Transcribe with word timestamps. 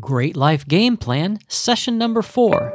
Great 0.00 0.36
Life 0.36 0.66
Game 0.66 0.96
Plan, 0.96 1.38
session 1.46 1.96
number 1.96 2.20
four. 2.20 2.72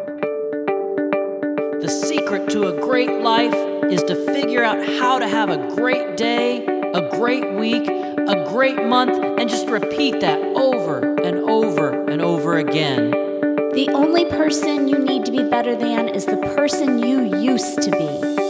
The 1.81 1.89
secret 1.89 2.49
to 2.51 2.69
a 2.69 2.79
great 2.79 3.21
life 3.21 3.53
is 3.91 4.01
to 4.03 4.15
figure 4.33 4.63
out 4.63 4.77
how 4.97 5.19
to 5.19 5.27
have 5.27 5.49
a 5.49 5.75
great 5.75 6.15
day, 6.15 6.65
a 6.65 7.09
great 7.17 7.51
week, 7.55 7.85
a 7.85 8.45
great 8.47 8.81
month, 8.85 9.21
and 9.37 9.49
just 9.49 9.67
repeat 9.67 10.21
that 10.21 10.39
over 10.55 10.99
and 11.21 11.39
over 11.49 12.09
and 12.09 12.21
over 12.21 12.57
again. 12.57 13.11
The 13.11 13.89
only 13.93 14.23
person 14.23 14.87
you 14.87 14.97
need 14.97 15.25
to 15.25 15.33
be 15.33 15.43
better 15.43 15.75
than 15.75 16.07
is 16.07 16.25
the 16.25 16.37
person 16.37 16.97
you 16.97 17.35
used 17.37 17.81
to 17.81 17.91
be. 17.91 18.40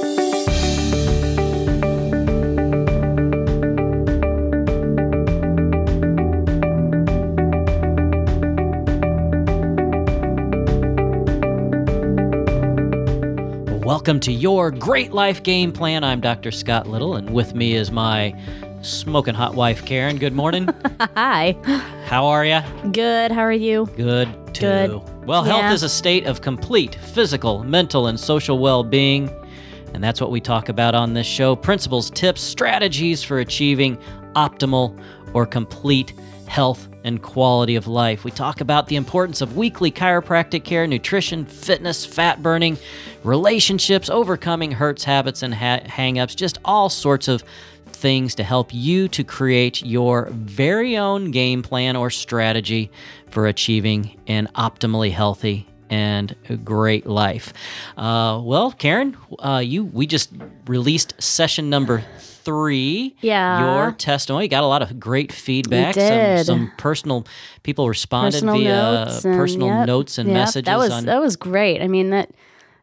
Welcome 14.02 14.20
to 14.22 14.32
your 14.32 14.72
Great 14.72 15.12
Life 15.12 15.44
Game 15.44 15.72
Plan. 15.72 16.04
I'm 16.04 16.22
Dr. 16.22 16.50
Scott 16.50 16.88
Little, 16.88 17.18
and 17.18 17.30
with 17.30 17.54
me 17.54 17.76
is 17.76 17.92
my 17.92 18.36
smoking 18.82 19.36
hot 19.36 19.54
wife, 19.54 19.86
Karen. 19.86 20.18
Good 20.18 20.34
morning. 20.34 20.68
Hi. 21.16 21.56
How 22.06 22.26
are 22.26 22.44
you? 22.44 22.62
Good. 22.92 23.32
How 23.32 23.42
are 23.42 23.54
you? 23.54 23.86
Good, 23.96 24.28
too. 24.56 24.66
Good. 24.66 25.28
Well, 25.28 25.44
health 25.44 25.72
is 25.72 25.84
a 25.84 25.88
state 25.88 26.26
of 26.26 26.42
complete 26.42 26.96
physical, 26.96 27.64
mental, 27.64 28.08
and 28.08 28.20
social 28.20 28.58
well 28.58 28.84
being. 28.84 29.30
And 29.94 30.04
that's 30.04 30.20
what 30.20 30.32
we 30.32 30.42
talk 30.42 30.68
about 30.68 30.96
on 30.96 31.14
this 31.14 31.28
show 31.28 31.56
principles, 31.56 32.10
tips, 32.10 32.42
strategies 32.42 33.22
for 33.22 33.38
achieving 33.38 34.00
optimal 34.34 35.00
or 35.36 35.46
complete 35.46 36.16
health 36.48 36.90
and 37.04 37.22
quality 37.22 37.76
of 37.76 37.88
life. 37.88 38.24
We 38.24 38.32
talk 38.32 38.62
about 38.62 38.88
the 38.88 38.96
importance 38.96 39.42
of 39.42 39.56
weekly 39.58 39.92
chiropractic 39.92 40.64
care, 40.64 40.88
nutrition, 40.88 41.46
fitness, 41.46 42.06
fat 42.06 42.42
burning, 42.44 42.78
relationships, 43.24 44.10
overcoming 44.10 44.72
hurts, 44.72 45.04
habits, 45.04 45.44
and 45.44 45.54
ha- 45.54 45.82
hang-ups, 45.86 46.36
just 46.36 46.60
all 46.66 46.90
sorts 46.90 47.28
of 47.28 47.44
things 47.88 48.36
to 48.36 48.44
help 48.44 48.74
you 48.74 49.08
to 49.10 49.24
create 49.24 49.84
your 49.84 50.30
very 50.32 50.98
own 50.98 51.32
game 51.32 51.62
plan 51.62 51.96
or 51.96 52.10
strategy 52.10 52.92
for 53.30 53.48
achieving 53.48 54.20
an 54.28 54.48
optimally 54.56 55.12
healthy 55.12 55.68
and 55.90 56.36
great 56.64 57.06
life. 57.06 57.54
Uh, 57.98 58.42
well, 58.44 58.72
Karen, 58.72 59.16
uh, 59.40 59.62
you 59.64 59.84
we 59.84 60.08
just 60.08 60.32
released 60.66 61.14
session 61.22 61.70
number 61.70 62.04
three. 62.44 63.16
Yeah. 63.22 63.84
your 63.84 63.92
testimony 63.94 64.46
You 64.46 64.50
got 64.50 64.64
a 64.64 64.68
lot 64.68 64.82
of 64.82 65.00
great 65.00 65.32
feedback. 65.32 65.96
did. 65.96 66.46
Some, 66.46 66.60
some 66.60 66.72
personal 66.78 67.26
people 67.64 67.88
responded 67.88 68.34
Personal 68.34 68.56
via 68.56 68.72
notes 68.72 69.26
and 69.26 69.38
personal 69.38 69.68
yep, 69.68 69.88
notes 69.88 70.18
and 70.18 70.30
yep, 70.30 70.36
messages 70.36 70.66
That 70.66 70.78
was 70.78 70.92
on 70.92 71.06
that 71.06 71.22
was 71.22 71.36
great. 71.36 71.82
I 71.82 71.88
mean 71.88 72.10
that 72.12 72.32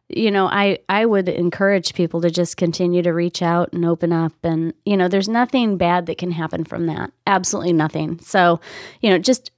you 0.09 0.31
know, 0.31 0.47
I 0.47 0.79
I 0.89 1.05
would 1.05 1.29
encourage 1.29 1.93
people 1.93 2.21
to 2.21 2.31
just 2.31 2.57
continue 2.57 3.01
to 3.03 3.11
reach 3.11 3.41
out 3.41 3.71
and 3.73 3.85
open 3.85 4.11
up 4.11 4.33
and 4.43 4.73
you 4.85 4.97
know, 4.97 5.07
there's 5.07 5.29
nothing 5.29 5.77
bad 5.77 6.07
that 6.07 6.17
can 6.17 6.31
happen 6.31 6.63
from 6.63 6.87
that. 6.87 7.11
Absolutely 7.27 7.73
nothing. 7.73 8.19
So, 8.19 8.59
you 9.01 9.11
know, 9.11 9.19
just 9.19 9.51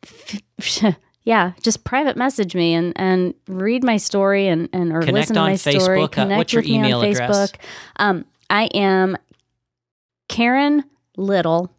yeah, 1.24 1.54
just 1.62 1.84
private 1.84 2.18
message 2.18 2.54
me 2.54 2.74
and 2.74 2.94
and 2.98 3.34
read 3.48 3.84
my 3.84 3.98
story 3.98 4.48
and 4.48 4.68
and 4.74 4.92
or 4.92 5.00
Connect 5.00 5.14
listen 5.14 5.36
to 5.36 5.42
on 5.42 5.50
my 5.52 5.56
story. 5.56 5.78
Facebook. 5.78 6.04
Uh, 6.04 6.08
Connect 6.08 6.38
what's 6.38 6.54
your 6.54 6.62
with 6.62 6.70
me 6.70 6.80
on 6.80 6.86
email 6.86 7.02
address? 7.02 7.52
Facebook. 7.52 7.56
Um, 7.98 8.26
I 8.50 8.64
am 8.74 9.18
Karen 10.32 10.84
Little. 11.18 11.76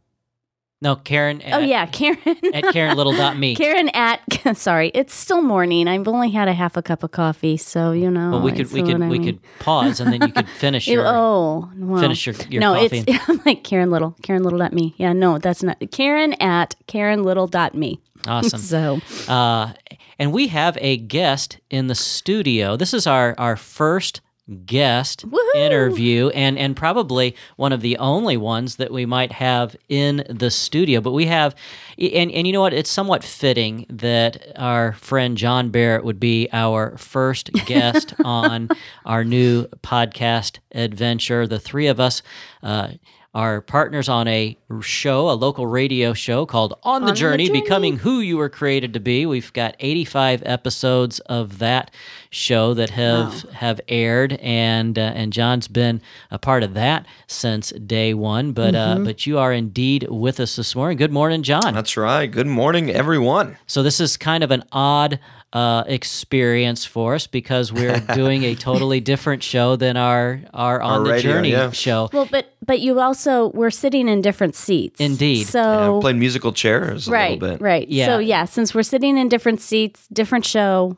no 0.82 0.94
Karen. 0.94 1.40
oh 1.52 1.58
yeah, 1.58 1.86
Karen 1.86 2.18
at 2.26 2.64
KarenLittle.me. 2.64 3.56
Karen 3.62 3.88
at 3.90 4.20
sorry, 4.56 4.90
it's 4.94 5.14
still 5.14 5.40
morning. 5.40 5.88
I've 5.88 6.06
only 6.06 6.30
had 6.30 6.48
a 6.48 6.52
half 6.52 6.76
a 6.76 6.82
cup 6.82 7.02
of 7.02 7.12
coffee, 7.12 7.56
so 7.56 7.92
you 7.92 8.10
know. 8.10 8.32
well, 8.32 8.42
we 8.42 8.52
could 8.52 8.70
we 8.72 8.82
could 8.82 9.00
I 9.00 9.08
we 9.08 9.18
could 9.24 9.40
pause 9.58 10.00
and 10.00 10.12
then 10.12 10.20
you 10.22 10.32
could 10.32 10.48
finish 10.48 10.86
your 10.86 11.04
oh, 11.06 11.70
well, 11.76 12.00
finish 12.02 12.26
your, 12.26 12.34
your 12.50 12.60
no, 12.60 12.74
coffee. 12.74 13.04
it's 13.06 13.28
I'm 13.28 13.40
like 13.46 13.64
Karen 13.64 13.90
Little, 13.90 14.14
Karen 14.22 14.42
Little 14.42 14.62
at 14.62 14.72
me. 14.74 14.94
Yeah, 14.98 15.12
no, 15.14 15.38
that's 15.38 15.62
not 15.62 15.78
Karen 15.90 16.34
at 16.34 16.74
Karen 16.86 17.22
Little 17.22 17.46
dot 17.46 17.74
me. 17.74 18.00
awesome. 18.28 18.60
So 18.60 19.00
Uh, 19.32 19.72
and 20.18 20.32
we 20.32 20.48
have 20.48 20.76
a 20.80 20.98
guest 20.98 21.58
in 21.70 21.86
the 21.86 21.94
studio. 21.94 22.76
This 22.76 22.92
is 22.94 23.06
our, 23.06 23.34
our 23.38 23.56
first 23.56 24.20
guest 24.52 25.28
Woohoo! 25.28 25.54
interview 25.54 26.28
and, 26.30 26.58
and 26.58 26.76
probably 26.76 27.34
one 27.56 27.72
of 27.72 27.80
the 27.80 27.96
only 27.98 28.36
ones 28.36 28.76
that 28.76 28.90
we 28.90 29.06
might 29.06 29.32
have 29.32 29.76
in 29.88 30.24
the 30.28 30.50
studio. 30.50 31.00
But 31.00 31.12
we 31.12 31.26
have, 31.26 31.54
and, 31.98 32.30
and 32.30 32.46
you 32.46 32.52
know 32.52 32.60
what? 32.60 32.74
It's 32.74 32.90
somewhat 32.90 33.24
fitting 33.24 33.86
that 33.88 34.52
our 34.56 34.92
friend 34.94 35.36
John 35.36 35.70
Barrett 35.70 36.04
would 36.04 36.20
be 36.20 36.48
our 36.52 36.96
first 36.96 37.52
guest 37.66 38.14
on 38.24 38.68
our 39.04 39.24
new 39.24 39.66
podcast 39.82 40.58
adventure. 40.72 41.46
The 41.46 41.60
three 41.60 41.86
of 41.86 42.00
us, 42.00 42.22
uh, 42.62 42.88
are 43.34 43.62
partners 43.62 44.10
on 44.10 44.28
a 44.28 44.56
show, 44.82 45.30
a 45.30 45.32
local 45.32 45.66
radio 45.66 46.12
show 46.12 46.44
called 46.44 46.74
On 46.82 47.00
the, 47.00 47.06
On 47.08 47.14
the 47.14 47.18
Journey, 47.18 47.46
Journey. 47.46 47.60
Becoming 47.62 47.96
Who 47.96 48.20
You 48.20 48.36
Were 48.36 48.50
Created 48.50 48.92
to 48.92 49.00
Be. 49.00 49.24
We've 49.24 49.50
got 49.54 49.74
85 49.80 50.42
episodes 50.44 51.18
of 51.20 51.58
that 51.58 51.90
show 52.28 52.74
that 52.74 52.90
have 52.90 53.42
have 53.52 53.80
aired, 53.88 54.34
and 54.34 54.98
uh, 54.98 55.12
and 55.14 55.32
John's 55.32 55.66
been 55.68 56.02
a 56.30 56.38
part 56.38 56.62
of 56.62 56.74
that 56.74 57.06
since 57.26 57.70
day 57.70 58.12
one. 58.14 58.52
But 58.52 58.74
uh, 58.74 58.82
Mm-hmm. 58.96 59.04
but 59.04 59.26
you 59.26 59.38
are 59.38 59.52
indeed 59.52 60.06
with 60.10 60.38
us 60.40 60.56
this 60.56 60.74
morning. 60.76 60.98
Good 60.98 61.12
morning, 61.12 61.42
John. 61.42 61.72
That's 61.72 61.96
right. 61.96 62.26
Good 62.26 62.46
morning, 62.46 62.90
everyone. 62.90 63.56
So 63.66 63.82
this 63.82 63.98
is 64.00 64.16
kind 64.18 64.44
of 64.44 64.50
an 64.50 64.64
odd 64.72 65.18
uh, 65.52 65.84
experience 65.86 66.84
for 66.84 67.14
us 67.14 67.26
because 67.26 67.72
we're 67.72 68.00
doing 68.14 68.44
a 68.44 68.54
totally 68.54 69.00
different 69.00 69.42
show 69.42 69.76
than 69.76 69.96
our 69.96 70.40
our 70.54 70.80
on 70.80 71.00
Our 71.00 71.04
the 71.04 71.10
radio, 71.10 71.32
journey 71.32 71.50
yeah. 71.52 71.70
show. 71.70 72.08
well, 72.12 72.26
but 72.30 72.52
but 72.64 72.80
you 72.80 73.00
also 73.00 73.48
we're 73.48 73.70
sitting 73.70 74.08
in 74.08 74.22
different 74.22 74.54
seats. 74.54 75.00
Indeed. 75.00 75.46
So 75.46 75.96
I've 75.96 76.00
played 76.00 76.16
musical 76.16 76.52
chairs 76.52 77.08
a 77.08 77.10
right, 77.10 77.40
little 77.40 77.56
bit. 77.56 77.60
right. 77.62 77.88
Yeah. 77.88 78.06
So 78.06 78.18
yeah, 78.18 78.44
since 78.46 78.74
we're 78.74 78.82
sitting 78.82 79.18
in 79.18 79.28
different 79.28 79.60
seats, 79.60 80.08
different 80.12 80.46
show, 80.46 80.96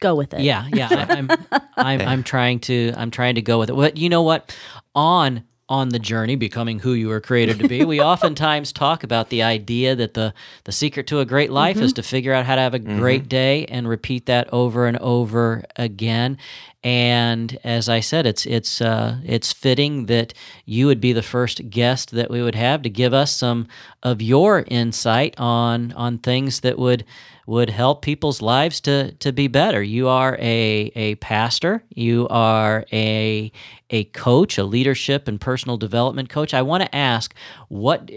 go 0.00 0.14
with 0.16 0.34
it. 0.34 0.40
Yeah, 0.40 0.66
yeah. 0.72 0.88
I, 0.90 1.14
I'm, 1.16 1.30
I'm, 1.76 2.00
I'm 2.08 2.22
trying 2.24 2.58
to, 2.60 2.92
I'm 2.96 3.10
trying 3.12 3.36
to 3.36 3.42
go 3.42 3.58
with 3.60 3.70
it. 3.70 3.76
But 3.76 3.96
you 3.96 4.08
know 4.08 4.22
what? 4.22 4.54
On 4.94 5.44
on 5.68 5.88
the 5.90 5.98
journey 5.98 6.36
becoming 6.36 6.78
who 6.78 6.92
you 6.92 7.08
were 7.08 7.20
created 7.20 7.58
to 7.58 7.68
be, 7.68 7.84
we 7.84 8.00
oftentimes 8.12 8.72
talk 8.72 9.04
about 9.04 9.30
the 9.30 9.42
idea 9.42 9.94
that 9.94 10.14
the 10.14 10.34
the 10.64 10.72
secret 10.72 11.06
to 11.06 11.20
a 11.20 11.24
great 11.24 11.50
life 11.50 11.76
is 11.78 11.92
to 11.94 12.02
figure 12.02 12.32
out 12.32 12.44
how 12.44 12.56
to 12.56 12.60
have 12.60 12.74
a 12.74 12.78
great 12.78 13.28
day 13.28 13.64
and 13.66 13.88
repeat 13.88 14.26
that 14.26 14.48
over 14.52 14.86
and 14.86 14.98
over 14.98 15.64
again. 15.76 16.36
And 16.84 17.56
as 17.62 17.88
I 17.88 18.00
said, 18.00 18.26
it's 18.26 18.44
it's 18.44 18.80
uh, 18.80 19.18
it's 19.24 19.52
fitting 19.52 20.06
that 20.06 20.34
you 20.64 20.86
would 20.86 21.00
be 21.00 21.12
the 21.12 21.22
first 21.22 21.70
guest 21.70 22.10
that 22.10 22.30
we 22.30 22.42
would 22.42 22.56
have 22.56 22.82
to 22.82 22.90
give 22.90 23.14
us 23.14 23.34
some 23.34 23.68
of 24.02 24.20
your 24.20 24.64
insight 24.66 25.34
on 25.38 25.92
on 25.92 26.18
things 26.18 26.60
that 26.60 26.78
would 26.78 27.04
would 27.46 27.70
help 27.70 28.02
people's 28.02 28.40
lives 28.40 28.80
to 28.82 29.12
to 29.12 29.32
be 29.32 29.48
better. 29.48 29.82
You 29.82 30.08
are 30.08 30.36
a 30.40 30.92
a 30.94 31.14
pastor, 31.16 31.84
you 31.90 32.26
are 32.28 32.84
a 32.92 33.52
a 33.90 34.04
coach, 34.04 34.58
a 34.58 34.64
leadership 34.64 35.28
and 35.28 35.40
personal 35.40 35.76
development 35.76 36.30
coach. 36.30 36.54
I 36.54 36.62
want 36.62 36.82
to 36.82 36.94
ask 36.94 37.34
what 37.68 38.10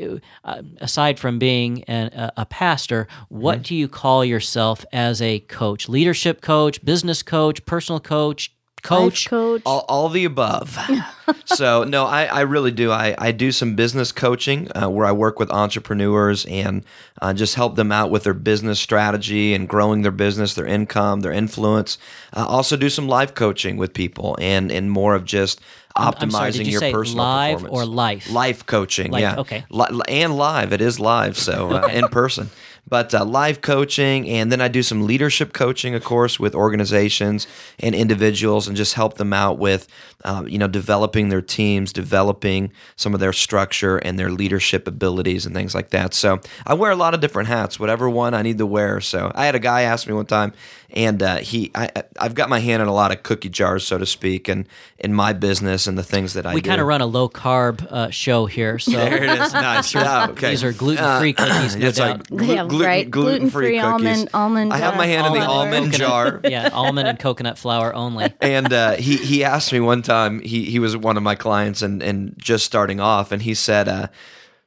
uh, 0.44 0.62
aside 0.78 1.20
from 1.20 1.38
being 1.38 1.84
a, 1.88 2.32
a 2.38 2.46
pastor, 2.46 3.08
what 3.30 3.62
do 3.62 3.76
you 3.76 3.88
call 3.88 4.24
yourself 4.24 4.86
as 4.94 5.22
a 5.22 5.40
coach? 5.42 5.90
Leadership 5.90 6.42
coach, 6.42 6.84
business 6.86 7.22
coach, 7.22 7.66
personal 7.66 8.00
coach, 8.00 8.55
coach? 8.86 9.26
Life 9.26 9.30
coach. 9.30 9.62
All, 9.66 9.86
all 9.90 10.10
the 10.10 10.26
above. 10.26 10.78
so 11.46 11.84
no, 11.84 12.06
I, 12.06 12.26
I 12.26 12.42
really 12.42 12.72
do. 12.72 12.92
I, 12.92 13.16
I 13.18 13.32
do 13.32 13.52
some 13.52 13.76
business 13.76 14.12
coaching 14.12 14.70
uh, 14.76 14.90
where 14.90 15.06
I 15.06 15.12
work 15.12 15.40
with 15.40 15.52
entrepreneurs 15.52 16.46
and 16.46 16.84
uh, 17.22 17.34
just 17.34 17.56
help 17.56 17.76
them 17.76 17.92
out 17.92 18.12
with 18.12 18.24
their 18.24 18.34
business 18.34 18.80
strategy 18.80 19.54
and 19.54 19.68
growing 19.68 20.02
their 20.04 20.12
business, 20.12 20.54
their 20.54 20.66
income, 20.68 21.22
their 21.22 21.32
influence. 21.34 21.98
Uh, 22.36 22.46
also 22.48 22.78
do 22.78 22.90
some 22.90 23.08
life 23.08 23.34
coaching 23.34 23.78
with 23.78 23.94
people 23.94 24.38
and 24.40 24.72
and 24.72 24.92
more 24.92 25.16
of 25.16 25.26
just 25.26 25.60
optimizing 25.98 26.22
I'm 26.24 26.32
sorry, 26.32 26.52
did 26.52 26.68
you 26.68 26.72
your 26.74 26.80
say 26.82 26.92
personal 26.92 27.24
live 27.24 27.60
performance. 27.62 27.82
or 27.82 27.86
life? 27.86 28.30
Life 28.30 28.66
coaching, 28.66 29.12
Life, 29.12 29.22
yeah. 29.22 29.36
okay. 29.38 29.66
Li- 29.70 30.02
and 30.10 30.36
live. 30.38 30.74
It 30.74 30.82
is 30.82 31.00
live, 31.00 31.38
so 31.38 31.72
uh, 31.72 31.88
in 31.88 32.08
person. 32.10 32.50
But 32.88 33.16
uh, 33.16 33.26
live 33.26 33.62
coaching, 33.62 34.30
and 34.30 34.52
then 34.52 34.62
I 34.62 34.68
do 34.68 34.84
some 34.84 35.08
leadership 35.08 35.54
coaching, 35.54 35.96
of 35.96 36.04
course, 36.04 36.40
with 36.40 36.54
organizations 36.54 37.48
and 37.80 37.96
individuals, 37.96 38.68
and 38.68 38.78
just 38.78 38.94
help 38.94 39.16
them 39.16 39.34
out 39.34 39.58
with, 39.58 39.88
uh, 40.24 40.44
you 40.48 40.60
know, 40.60 40.68
developing 40.68 41.30
their 41.30 41.42
teams, 41.42 41.92
developing 41.92 42.72
some 42.96 43.16
of 43.16 43.20
their 43.20 43.34
structure 43.34 43.98
and 43.98 44.20
their 44.20 44.30
leadership 44.30 44.88
abilities 44.88 45.48
and 45.48 45.56
things 45.56 45.74
like 45.74 45.90
that. 45.90 46.14
So 46.14 46.40
I 46.68 46.76
wear 46.76 46.92
a 46.92 46.96
lot 46.96 47.16
of 47.16 47.22
different 47.22 47.50
hats, 47.50 47.80
whatever 47.80 48.08
one 48.08 48.36
I 48.36 48.44
need 48.44 48.60
to 48.60 48.68
wear. 48.68 49.02
So 49.02 49.32
I 49.34 49.46
had 49.46 49.56
a 49.56 49.60
guy 49.60 49.82
ask 49.82 50.08
me 50.08 50.14
one 50.14 50.28
time, 50.28 50.54
and 50.92 51.22
uh, 51.22 51.38
he, 51.38 51.72
I, 51.76 51.90
I've 52.20 52.36
got 52.36 52.50
my 52.50 52.60
hand 52.60 52.82
in 52.82 52.88
a 52.88 52.94
lot 52.94 53.12
of 53.12 53.24
cookie 53.24 53.50
jars, 53.50 53.86
so 53.86 53.98
to 53.98 54.06
speak, 54.06 54.48
and 54.48 54.68
in 55.00 55.14
my 55.14 55.34
business 55.34 55.88
and 55.88 55.98
the 55.98 56.04
things 56.04 56.34
that 56.34 56.46
I 56.46 56.52
do. 56.52 56.56
we 56.56 56.62
kind 56.62 56.80
of 56.80 56.88
run 56.88 57.02
a 57.02 57.06
low 57.06 57.28
carb 57.28 57.86
uh, 57.92 58.10
show 58.12 58.46
here, 58.46 58.80
so 58.86 58.92
There 58.92 59.24
it 59.24 59.30
is. 59.40 59.54
Nice. 59.66 59.94
Yeah, 59.96 60.28
okay. 60.30 60.52
these 60.52 60.64
are 60.64 60.72
gluten 60.74 61.20
free 61.20 61.34
cookies. 61.34 61.76
No 61.76 61.88
it's 61.88 61.98
doubt. 61.98 62.18
like 62.20 62.28
glu- 62.28 62.46
Yeah, 62.56 62.66
gluten 62.68 62.86
right? 62.88 63.10
gluten 63.12 63.50
free 63.50 63.80
almond 63.80 64.30
almond. 64.34 64.74
I 64.74 64.78
have 64.78 64.94
uh, 64.94 64.98
my 64.98 65.06
hand 65.06 65.28
in 65.28 65.34
the 65.34 65.40
flour. 65.40 65.50
almond 65.66 65.94
jar. 65.94 66.42
yeah, 66.46 66.70
almond 66.72 67.08
and 67.08 67.20
coconut 67.20 67.58
flour 67.58 67.94
only. 67.94 68.34
and 68.42 68.72
uh, 68.72 68.92
he 68.94 69.18
he 69.18 69.44
asked 69.44 69.74
me 69.74 69.80
one 69.80 70.02
time. 70.02 70.40
He 70.42 70.66
he 70.66 70.80
was 70.80 70.96
one 70.96 71.18
of 71.18 71.24
my 71.24 71.36
clients 71.36 71.82
and 71.82 72.02
and 72.04 72.34
just 72.38 72.66
starting 72.66 73.00
off, 73.00 73.32
and 73.32 73.42
he 73.42 73.54
said, 73.54 73.88
uh, 73.88 74.08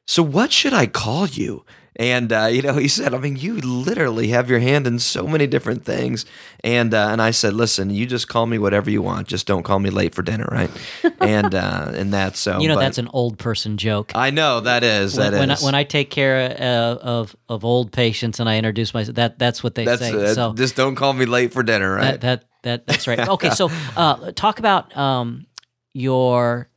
"So 0.05 0.21
what 0.23 0.51
should 0.51 0.73
I 0.73 0.85
call 0.87 1.27
you?" 1.27 1.65
And 1.99 2.31
uh, 2.31 2.45
you 2.45 2.61
know, 2.61 2.75
he 2.75 2.87
said, 2.87 3.13
"I 3.13 3.17
mean, 3.17 3.35
you 3.35 3.55
literally 3.59 4.29
have 4.29 4.49
your 4.49 4.59
hand 4.59 4.87
in 4.87 4.99
so 4.99 5.27
many 5.27 5.47
different 5.47 5.83
things." 5.83 6.25
And 6.63 6.93
uh, 6.93 7.09
and 7.11 7.21
I 7.21 7.31
said, 7.31 7.53
"Listen, 7.53 7.89
you 7.89 8.05
just 8.05 8.29
call 8.29 8.45
me 8.45 8.57
whatever 8.57 8.89
you 8.89 9.01
want. 9.01 9.27
Just 9.27 9.45
don't 9.45 9.63
call 9.63 9.79
me 9.79 9.89
late 9.89 10.15
for 10.15 10.21
dinner, 10.21 10.47
right?" 10.49 10.71
and 11.19 11.53
uh, 11.53 11.91
and 11.93 12.13
that's 12.13 12.39
so. 12.39 12.61
You 12.61 12.69
know, 12.69 12.75
but- 12.75 12.81
that's 12.81 12.99
an 12.99 13.09
old 13.11 13.37
person 13.37 13.75
joke. 13.75 14.13
I 14.15 14.29
know 14.29 14.61
that 14.61 14.81
is 14.81 15.15
that 15.15 15.33
when, 15.33 15.39
when 15.39 15.51
I, 15.51 15.55
when 15.57 15.75
I 15.75 15.83
take 15.83 16.09
care 16.09 16.55
uh, 16.57 16.95
of 17.03 17.35
of 17.49 17.65
old 17.65 17.91
patients 17.91 18.39
and 18.39 18.47
I 18.47 18.57
introduce 18.57 18.93
myself, 18.93 19.15
that 19.15 19.37
that's 19.37 19.61
what 19.61 19.75
they 19.75 19.83
that's 19.83 19.99
say. 20.01 20.13
uh, 20.13 20.33
so 20.33 20.53
just 20.53 20.77
don't 20.77 20.95
call 20.95 21.11
me 21.11 21.25
late 21.25 21.51
for 21.51 21.63
dinner, 21.63 21.95
right? 21.95 22.21
that, 22.21 22.21
that 22.21 22.45
that 22.63 22.87
that's 22.87 23.07
right. 23.07 23.27
Okay, 23.27 23.49
so 23.49 23.69
uh, 23.97 24.31
talk 24.31 24.59
about 24.59 24.95
um, 24.95 25.47
your 25.91 26.69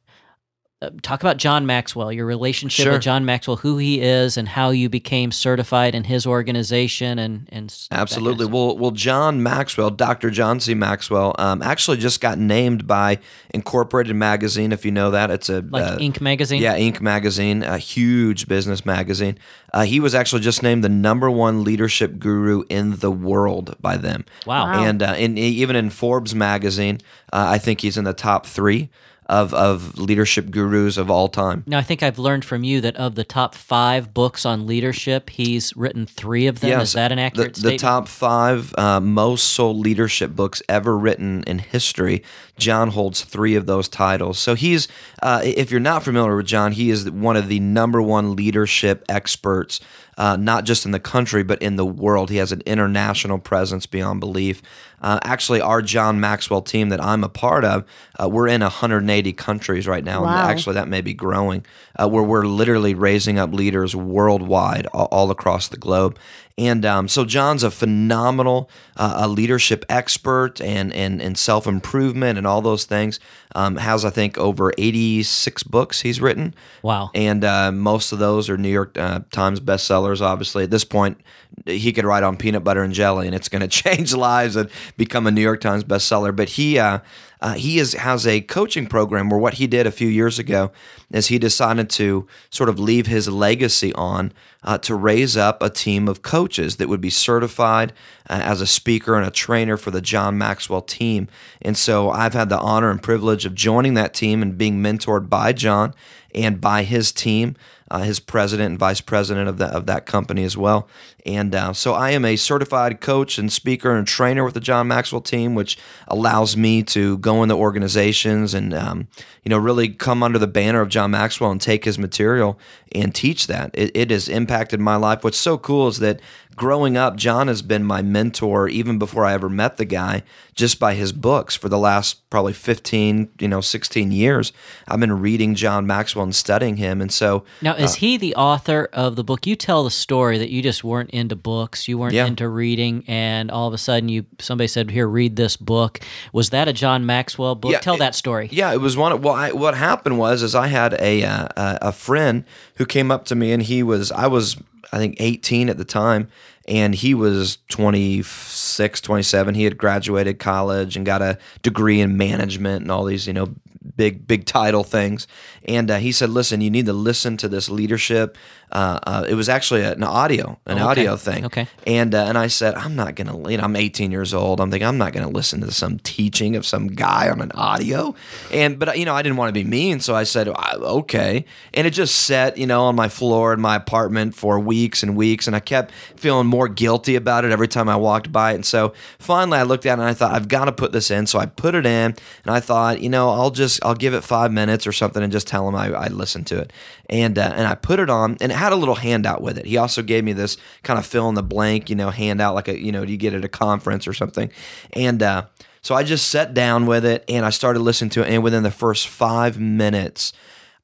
uh, 0.82 0.90
talk 1.02 1.22
about 1.22 1.36
John 1.36 1.64
Maxwell, 1.64 2.12
your 2.12 2.26
relationship 2.26 2.84
Sure. 2.84 2.92
with 2.94 3.02
John 3.02 3.24
Maxwell, 3.24 3.56
who 3.56 3.78
he 3.78 4.00
is, 4.00 4.36
and 4.36 4.48
how 4.48 4.70
you 4.70 4.88
became 4.88 5.30
certified 5.30 5.94
in 5.94 6.04
his 6.04 6.26
organization, 6.26 7.18
and 7.18 7.48
and 7.50 7.70
that 7.70 7.88
kind 7.90 7.98
of 7.98 8.02
Absolutely. 8.02 8.46
Well, 8.46 8.76
well, 8.76 8.90
John 8.90 9.42
Maxwell, 9.42 9.90
Dr. 9.90 10.30
John 10.30 10.58
C. 10.58 10.74
Maxwell, 10.74 11.34
um, 11.38 11.62
actually 11.62 11.98
just 11.98 12.20
got 12.20 12.38
named 12.38 12.86
by 12.86 13.18
Incorporated 13.54 14.16
Magazine. 14.16 14.72
If 14.72 14.84
you 14.84 14.90
know 14.90 15.12
that, 15.12 15.30
it's 15.30 15.48
a 15.48 15.60
like 15.60 15.84
uh, 15.84 15.98
Inc. 15.98 16.20
magazine. 16.20 16.60
Yeah, 16.60 16.76
Inc. 16.76 17.00
magazine, 17.00 17.62
a 17.62 17.78
huge 17.78 18.48
business 18.48 18.84
magazine. 18.84 19.38
Uh, 19.72 19.84
he 19.84 20.00
was 20.00 20.14
actually 20.14 20.42
just 20.42 20.62
named 20.62 20.82
the 20.82 20.88
number 20.88 21.30
one 21.30 21.64
leadership 21.64 22.18
guru 22.18 22.64
in 22.68 22.96
the 22.96 23.10
world 23.10 23.76
by 23.80 23.96
them. 23.96 24.24
Wow. 24.46 24.64
Wow. 24.66 24.84
And 24.84 25.02
uh, 25.02 25.14
in, 25.16 25.38
even 25.38 25.76
in 25.76 25.90
Forbes 25.90 26.34
magazine, 26.34 26.98
uh, 27.32 27.46
I 27.48 27.58
think 27.58 27.80
he's 27.80 27.96
in 27.96 28.04
the 28.04 28.12
top 28.12 28.46
three 28.46 28.90
of 29.26 29.54
of 29.54 29.98
leadership 29.98 30.50
gurus 30.50 30.96
of 30.96 31.10
all 31.10 31.28
time. 31.28 31.62
Now, 31.66 31.78
I 31.78 31.82
think 31.82 32.02
I've 32.02 32.18
learned 32.18 32.44
from 32.44 32.64
you 32.64 32.80
that 32.80 32.96
of 32.96 33.14
the 33.14 33.24
top 33.24 33.54
five 33.54 34.12
books 34.12 34.44
on 34.44 34.66
leadership, 34.66 35.30
he's 35.30 35.74
written 35.76 36.06
three 36.06 36.46
of 36.46 36.60
them. 36.60 36.80
Is 36.80 36.92
that 36.94 37.12
an 37.12 37.18
accurate 37.18 37.54
the, 37.54 37.60
statement? 37.60 37.80
The 37.80 37.86
top 37.86 38.08
five 38.08 38.74
uh, 38.76 39.00
most 39.00 39.50
sold 39.50 39.76
leadership 39.76 40.32
books 40.32 40.62
ever 40.68 40.98
written 40.98 41.44
in 41.46 41.60
history. 41.60 42.22
John 42.58 42.90
holds 42.90 43.22
three 43.22 43.54
of 43.54 43.66
those 43.66 43.88
titles. 43.88 44.38
So 44.38 44.54
he's, 44.54 44.88
uh, 45.22 45.40
if 45.44 45.70
you're 45.70 45.80
not 45.80 46.02
familiar 46.02 46.36
with 46.36 46.46
John, 46.46 46.72
he 46.72 46.90
is 46.90 47.10
one 47.10 47.36
of 47.36 47.48
the 47.48 47.60
number 47.60 48.02
one 48.02 48.36
leadership 48.36 49.04
experts, 49.08 49.80
uh, 50.18 50.36
not 50.36 50.64
just 50.64 50.84
in 50.84 50.92
the 50.92 51.00
country, 51.00 51.42
but 51.42 51.60
in 51.62 51.76
the 51.76 51.86
world. 51.86 52.30
He 52.30 52.36
has 52.36 52.52
an 52.52 52.62
international 52.66 53.38
presence 53.38 53.86
beyond 53.86 54.20
belief. 54.20 54.62
Uh, 55.02 55.18
actually, 55.24 55.60
our 55.60 55.82
John 55.82 56.20
Maxwell 56.20 56.62
team 56.62 56.88
that 56.90 57.02
I'm 57.02 57.24
a 57.24 57.28
part 57.28 57.64
of, 57.64 57.84
uh, 58.20 58.28
we're 58.28 58.48
in 58.48 58.60
180 58.60 59.32
countries 59.32 59.86
right 59.86 60.04
now. 60.04 60.24
And 60.24 60.30
actually, 60.30 60.74
that 60.74 60.88
may 60.88 61.00
be 61.00 61.12
growing, 61.12 61.66
uh, 61.98 62.08
where 62.08 62.22
we're 62.22 62.46
literally 62.46 62.94
raising 62.94 63.38
up 63.38 63.52
leaders 63.52 63.96
worldwide, 63.96 64.86
all, 64.86 65.08
all 65.10 65.30
across 65.30 65.68
the 65.68 65.76
globe. 65.76 66.18
And 66.58 66.84
um, 66.84 67.08
so 67.08 67.24
John's 67.24 67.62
a 67.62 67.70
phenomenal 67.70 68.70
uh, 68.96 69.14
a 69.18 69.28
leadership 69.28 69.84
expert 69.88 70.60
and 70.60 70.92
and, 70.92 71.22
and 71.22 71.36
self 71.38 71.66
improvement 71.66 72.38
and 72.38 72.46
all 72.46 72.60
those 72.60 72.84
things. 72.84 73.20
Um, 73.54 73.76
has 73.76 74.04
I 74.04 74.10
think 74.10 74.38
over 74.38 74.72
86 74.78 75.62
books 75.64 76.02
he's 76.02 76.20
written. 76.20 76.54
Wow. 76.82 77.10
And 77.14 77.44
uh, 77.44 77.72
most 77.72 78.12
of 78.12 78.18
those 78.18 78.48
are 78.48 78.56
New 78.56 78.70
York 78.70 78.96
uh, 78.98 79.20
Times 79.30 79.60
bestsellers. 79.60 80.20
Obviously, 80.20 80.64
at 80.64 80.70
this 80.70 80.84
point, 80.84 81.20
he 81.66 81.92
could 81.92 82.04
write 82.04 82.22
on 82.22 82.36
peanut 82.36 82.64
butter 82.64 82.82
and 82.82 82.92
jelly, 82.92 83.26
and 83.26 83.34
it's 83.34 83.48
going 83.48 83.60
to 83.68 83.68
change 83.68 84.14
lives 84.14 84.56
and 84.56 84.70
become 84.96 85.26
a 85.26 85.30
New 85.30 85.40
York 85.40 85.60
Times 85.60 85.84
bestseller. 85.84 86.34
But 86.34 86.50
he 86.50 86.78
uh, 86.78 87.00
uh, 87.40 87.54
he 87.54 87.78
is 87.78 87.94
has 87.94 88.26
a 88.26 88.40
coaching 88.40 88.86
program 88.86 89.28
where 89.28 89.40
what 89.40 89.54
he 89.54 89.66
did 89.66 89.86
a 89.86 89.90
few 89.90 90.08
years 90.08 90.38
ago 90.38 90.70
is 91.10 91.26
he 91.26 91.38
decided 91.38 91.90
to 91.90 92.26
sort 92.50 92.68
of 92.68 92.78
leave 92.78 93.06
his 93.06 93.28
legacy 93.28 93.92
on 93.94 94.32
uh, 94.62 94.78
to 94.78 94.94
raise 94.94 95.36
up 95.36 95.60
a 95.60 95.68
team 95.68 96.08
of 96.08 96.22
coaches 96.22 96.76
that 96.76 96.88
would 96.88 97.00
be 97.00 97.10
certified 97.10 97.92
uh, 98.30 98.40
as 98.42 98.60
a 98.60 98.66
speaker 98.66 99.16
and 99.16 99.26
a 99.26 99.30
trainer 99.30 99.76
for 99.76 99.90
the 99.90 100.00
John 100.00 100.38
Maxwell 100.38 100.82
team. 100.82 101.26
And 101.60 101.76
so 101.76 102.10
I've 102.10 102.34
had 102.34 102.48
the 102.48 102.60
honor 102.60 102.90
and 102.90 103.02
privilege 103.02 103.44
of 103.44 103.54
joining 103.56 103.94
that 103.94 104.14
team 104.14 104.40
and 104.40 104.56
being 104.56 104.80
mentored 104.80 105.28
by 105.28 105.52
John 105.52 105.94
and 106.34 106.60
by 106.60 106.84
his 106.84 107.12
team, 107.12 107.56
uh, 107.92 107.98
his 107.98 108.18
president 108.20 108.70
and 108.70 108.78
vice 108.78 109.02
president 109.02 109.50
of 109.50 109.58
that 109.58 109.74
of 109.74 109.84
that 109.84 110.06
company 110.06 110.44
as 110.44 110.56
well. 110.56 110.88
And 111.26 111.54
uh, 111.54 111.74
so 111.74 111.92
I 111.92 112.12
am 112.12 112.24
a 112.24 112.36
certified 112.36 113.02
coach 113.02 113.36
and 113.36 113.52
speaker 113.52 113.94
and 113.94 114.06
trainer 114.06 114.44
with 114.44 114.54
the 114.54 114.60
John 114.60 114.88
Maxwell 114.88 115.20
team, 115.20 115.54
which 115.54 115.76
allows 116.08 116.56
me 116.56 116.82
to 116.84 117.18
go 117.18 117.42
into 117.42 117.54
organizations 117.54 118.54
and 118.54 118.72
um, 118.72 119.08
you 119.44 119.50
know 119.50 119.58
really 119.58 119.90
come 119.90 120.22
under 120.22 120.38
the 120.38 120.46
banner 120.46 120.80
of 120.80 120.88
John 120.88 121.10
Maxwell 121.10 121.50
and 121.50 121.60
take 121.60 121.84
his 121.84 121.98
material 121.98 122.58
and 122.92 123.14
teach 123.14 123.46
that. 123.48 123.70
It, 123.74 123.90
it 123.94 124.10
has 124.10 124.26
impacted 124.26 124.80
my 124.80 124.96
life. 124.96 125.22
What's 125.22 125.36
so 125.36 125.58
cool 125.58 125.86
is 125.88 125.98
that 125.98 126.18
growing 126.56 126.96
up, 126.96 127.16
John 127.16 127.48
has 127.48 127.62
been 127.62 127.84
my 127.84 128.02
mentor 128.02 128.68
even 128.68 128.98
before 128.98 129.24
I 129.24 129.32
ever 129.32 129.48
met 129.48 129.76
the 129.76 129.84
guy, 129.84 130.22
just 130.54 130.78
by 130.78 130.94
his 130.94 131.12
books 131.12 131.54
for 131.56 131.68
the 131.68 131.78
last 131.78 132.28
probably 132.30 132.52
15, 132.52 133.30
you 133.38 133.48
know, 133.48 133.60
16 133.60 134.12
years. 134.12 134.52
I've 134.88 135.00
been 135.00 135.20
reading 135.20 135.54
John 135.54 135.86
Maxwell 135.86 136.24
and 136.24 136.34
studying 136.34 136.76
him. 136.76 137.00
And 137.00 137.12
so 137.12 137.44
Now, 137.60 137.74
is 137.74 137.96
he 137.96 138.16
the 138.16 138.34
author 138.36 138.88
of 138.92 139.16
the 139.16 139.24
book? 139.24 139.46
You 139.46 139.56
tell 139.56 139.84
the 139.84 139.90
story 139.90 140.38
that 140.38 140.50
you 140.50 140.62
just 140.62 140.82
weren't 140.84 141.10
into 141.10 141.36
books, 141.36 141.88
you 141.88 141.98
weren't 141.98 142.14
Yeah. 142.14 142.26
into 142.26 142.48
reading, 142.48 143.04
and 143.06 143.50
all 143.50 143.68
of 143.68 143.74
a 143.74 143.78
sudden 143.78 144.08
you 144.08 144.24
somebody 144.38 144.68
said, 144.68 144.90
"Here, 144.90 145.06
read 145.08 145.36
this 145.36 145.56
book." 145.56 146.00
Was 146.32 146.50
that 146.50 146.68
a 146.68 146.72
John 146.72 147.04
Maxwell 147.06 147.54
book? 147.54 147.72
Yeah, 147.72 147.78
tell 147.80 147.94
it- 147.94 147.98
that 148.00 148.14
story. 148.14 148.48
Yeah, 148.52 148.72
it 148.72 148.80
was 148.80 148.96
one. 148.96 149.12
Of, 149.12 149.24
well, 149.24 149.34
I, 149.34 149.52
what 149.52 149.74
happened 149.74 150.18
was, 150.18 150.42
is 150.42 150.54
I 150.54 150.66
had 150.68 150.94
a 151.00 151.24
uh, 151.24 151.48
a 151.56 151.78
a 151.82 151.92
friend 151.92 152.44
who 152.76 152.86
came 152.86 153.10
up 153.10 153.24
to 153.26 153.34
me, 153.34 153.52
and 153.52 153.62
he 153.62 153.82
was 153.82 154.10
I 154.12 154.26
was 154.26 154.56
I 154.92 154.98
think 154.98 155.16
18 155.18 155.68
at 155.68 155.78
the 155.78 155.84
time, 155.84 156.28
and 156.66 156.94
he 156.94 157.14
was 157.14 157.58
26, 157.68 159.00
27. 159.00 159.54
He 159.54 159.64
had 159.64 159.78
graduated 159.78 160.38
college 160.38 160.96
and 160.96 161.04
got 161.04 161.22
a 161.22 161.38
degree 161.62 162.00
in 162.00 162.16
management 162.16 162.82
and 162.82 162.90
all 162.90 163.04
these 163.04 163.26
you 163.26 163.32
know 163.32 163.54
big 163.96 164.26
big 164.26 164.46
title 164.46 164.84
things. 164.84 165.26
And 165.66 165.90
uh, 165.90 165.96
he 165.98 166.12
said, 166.12 166.30
"Listen, 166.30 166.60
you 166.60 166.70
need 166.70 166.86
to 166.86 166.92
listen 166.92 167.36
to 167.38 167.48
this 167.48 167.68
leadership." 167.68 168.36
Uh, 168.72 168.98
uh, 169.06 169.26
it 169.28 169.34
was 169.34 169.50
actually 169.50 169.82
an 169.84 170.02
audio, 170.02 170.58
an 170.64 170.78
Okay. 170.78 170.82
audio 170.82 171.16
thing. 171.16 171.44
Okay. 171.44 171.66
And 171.86 172.14
uh, 172.14 172.24
and 172.24 172.38
I 172.38 172.46
said, 172.46 172.74
I'm 172.74 172.96
not 172.96 173.16
gonna. 173.16 173.50
You 173.50 173.58
know, 173.58 173.64
I'm 173.64 173.76
18 173.76 174.10
years 174.10 174.32
old. 174.32 174.60
I'm 174.60 174.70
thinking 174.70 174.88
I'm 174.88 174.96
not 174.96 175.12
gonna 175.12 175.28
listen 175.28 175.60
to 175.60 175.70
some 175.70 175.98
teaching 175.98 176.56
of 176.56 176.64
some 176.64 176.88
guy 176.88 177.28
on 177.28 177.42
an 177.42 177.52
audio. 177.52 178.14
And 178.50 178.78
but 178.78 178.98
you 178.98 179.04
know, 179.04 179.14
I 179.14 179.20
didn't 179.22 179.36
want 179.36 179.50
to 179.50 179.52
be 179.52 179.62
mean, 179.68 180.00
so 180.00 180.14
I 180.14 180.24
said, 180.24 180.48
"Ah, 180.48 180.76
okay. 180.76 181.44
And 181.74 181.86
it 181.86 181.90
just 181.90 182.16
sat, 182.16 182.56
you 182.56 182.66
know, 182.66 182.84
on 182.84 182.96
my 182.96 183.08
floor 183.10 183.52
in 183.52 183.60
my 183.60 183.76
apartment 183.76 184.34
for 184.34 184.58
weeks 184.58 185.02
and 185.02 185.16
weeks, 185.16 185.46
and 185.46 185.54
I 185.54 185.60
kept 185.60 185.92
feeling 186.16 186.46
more 186.46 186.66
guilty 186.68 187.14
about 187.14 187.44
it 187.44 187.52
every 187.52 187.68
time 187.68 187.90
I 187.90 187.96
walked 187.96 188.32
by 188.32 188.52
it. 188.52 188.54
And 188.54 188.64
so 188.66 188.94
finally, 189.18 189.58
I 189.58 189.64
looked 189.64 189.84
at 189.84 189.98
it 189.98 190.00
and 190.00 190.08
I 190.08 190.14
thought, 190.14 190.32
I've 190.32 190.48
got 190.48 190.64
to 190.64 190.72
put 190.72 190.92
this 190.92 191.10
in. 191.10 191.26
So 191.26 191.38
I 191.38 191.44
put 191.44 191.74
it 191.74 191.84
in, 191.84 192.14
and 192.44 192.46
I 192.48 192.60
thought, 192.60 193.02
you 193.02 193.10
know, 193.10 193.28
I'll 193.28 193.50
just 193.50 193.81
I'll 193.82 193.94
give 193.94 194.14
it 194.14 194.22
five 194.22 194.52
minutes 194.52 194.86
or 194.86 194.92
something 194.92 195.22
and 195.22 195.32
just 195.32 195.46
tell 195.46 195.68
him 195.68 195.74
I, 195.74 195.92
I 195.92 196.06
listened 196.08 196.46
to 196.48 196.58
it. 196.58 196.72
And 197.08 197.38
uh, 197.38 197.52
and 197.54 197.66
I 197.66 197.74
put 197.74 198.00
it 198.00 198.10
on, 198.10 198.36
and 198.40 198.52
it 198.52 198.54
had 198.54 198.72
a 198.72 198.76
little 198.76 198.94
handout 198.94 199.42
with 199.42 199.58
it. 199.58 199.66
He 199.66 199.76
also 199.76 200.02
gave 200.02 200.24
me 200.24 200.32
this 200.32 200.56
kind 200.82 200.98
of 200.98 201.06
fill 201.06 201.28
in 201.28 201.34
the 201.34 201.42
blank, 201.42 201.90
you 201.90 201.96
know, 201.96 202.10
handout 202.10 202.54
like 202.54 202.68
a 202.68 202.80
you 202.80 202.92
know 202.92 203.02
you 203.02 203.16
get 203.16 203.34
at 203.34 203.44
a 203.44 203.48
conference 203.48 204.06
or 204.06 204.12
something. 204.12 204.50
And 204.92 205.22
uh, 205.22 205.46
so 205.82 205.94
I 205.94 206.04
just 206.04 206.28
sat 206.28 206.54
down 206.54 206.86
with 206.86 207.04
it 207.04 207.24
and 207.28 207.44
I 207.44 207.50
started 207.50 207.80
listening 207.80 208.10
to 208.10 208.22
it. 208.22 208.28
And 208.30 208.42
within 208.42 208.62
the 208.62 208.70
first 208.70 209.08
five 209.08 209.58
minutes, 209.58 210.32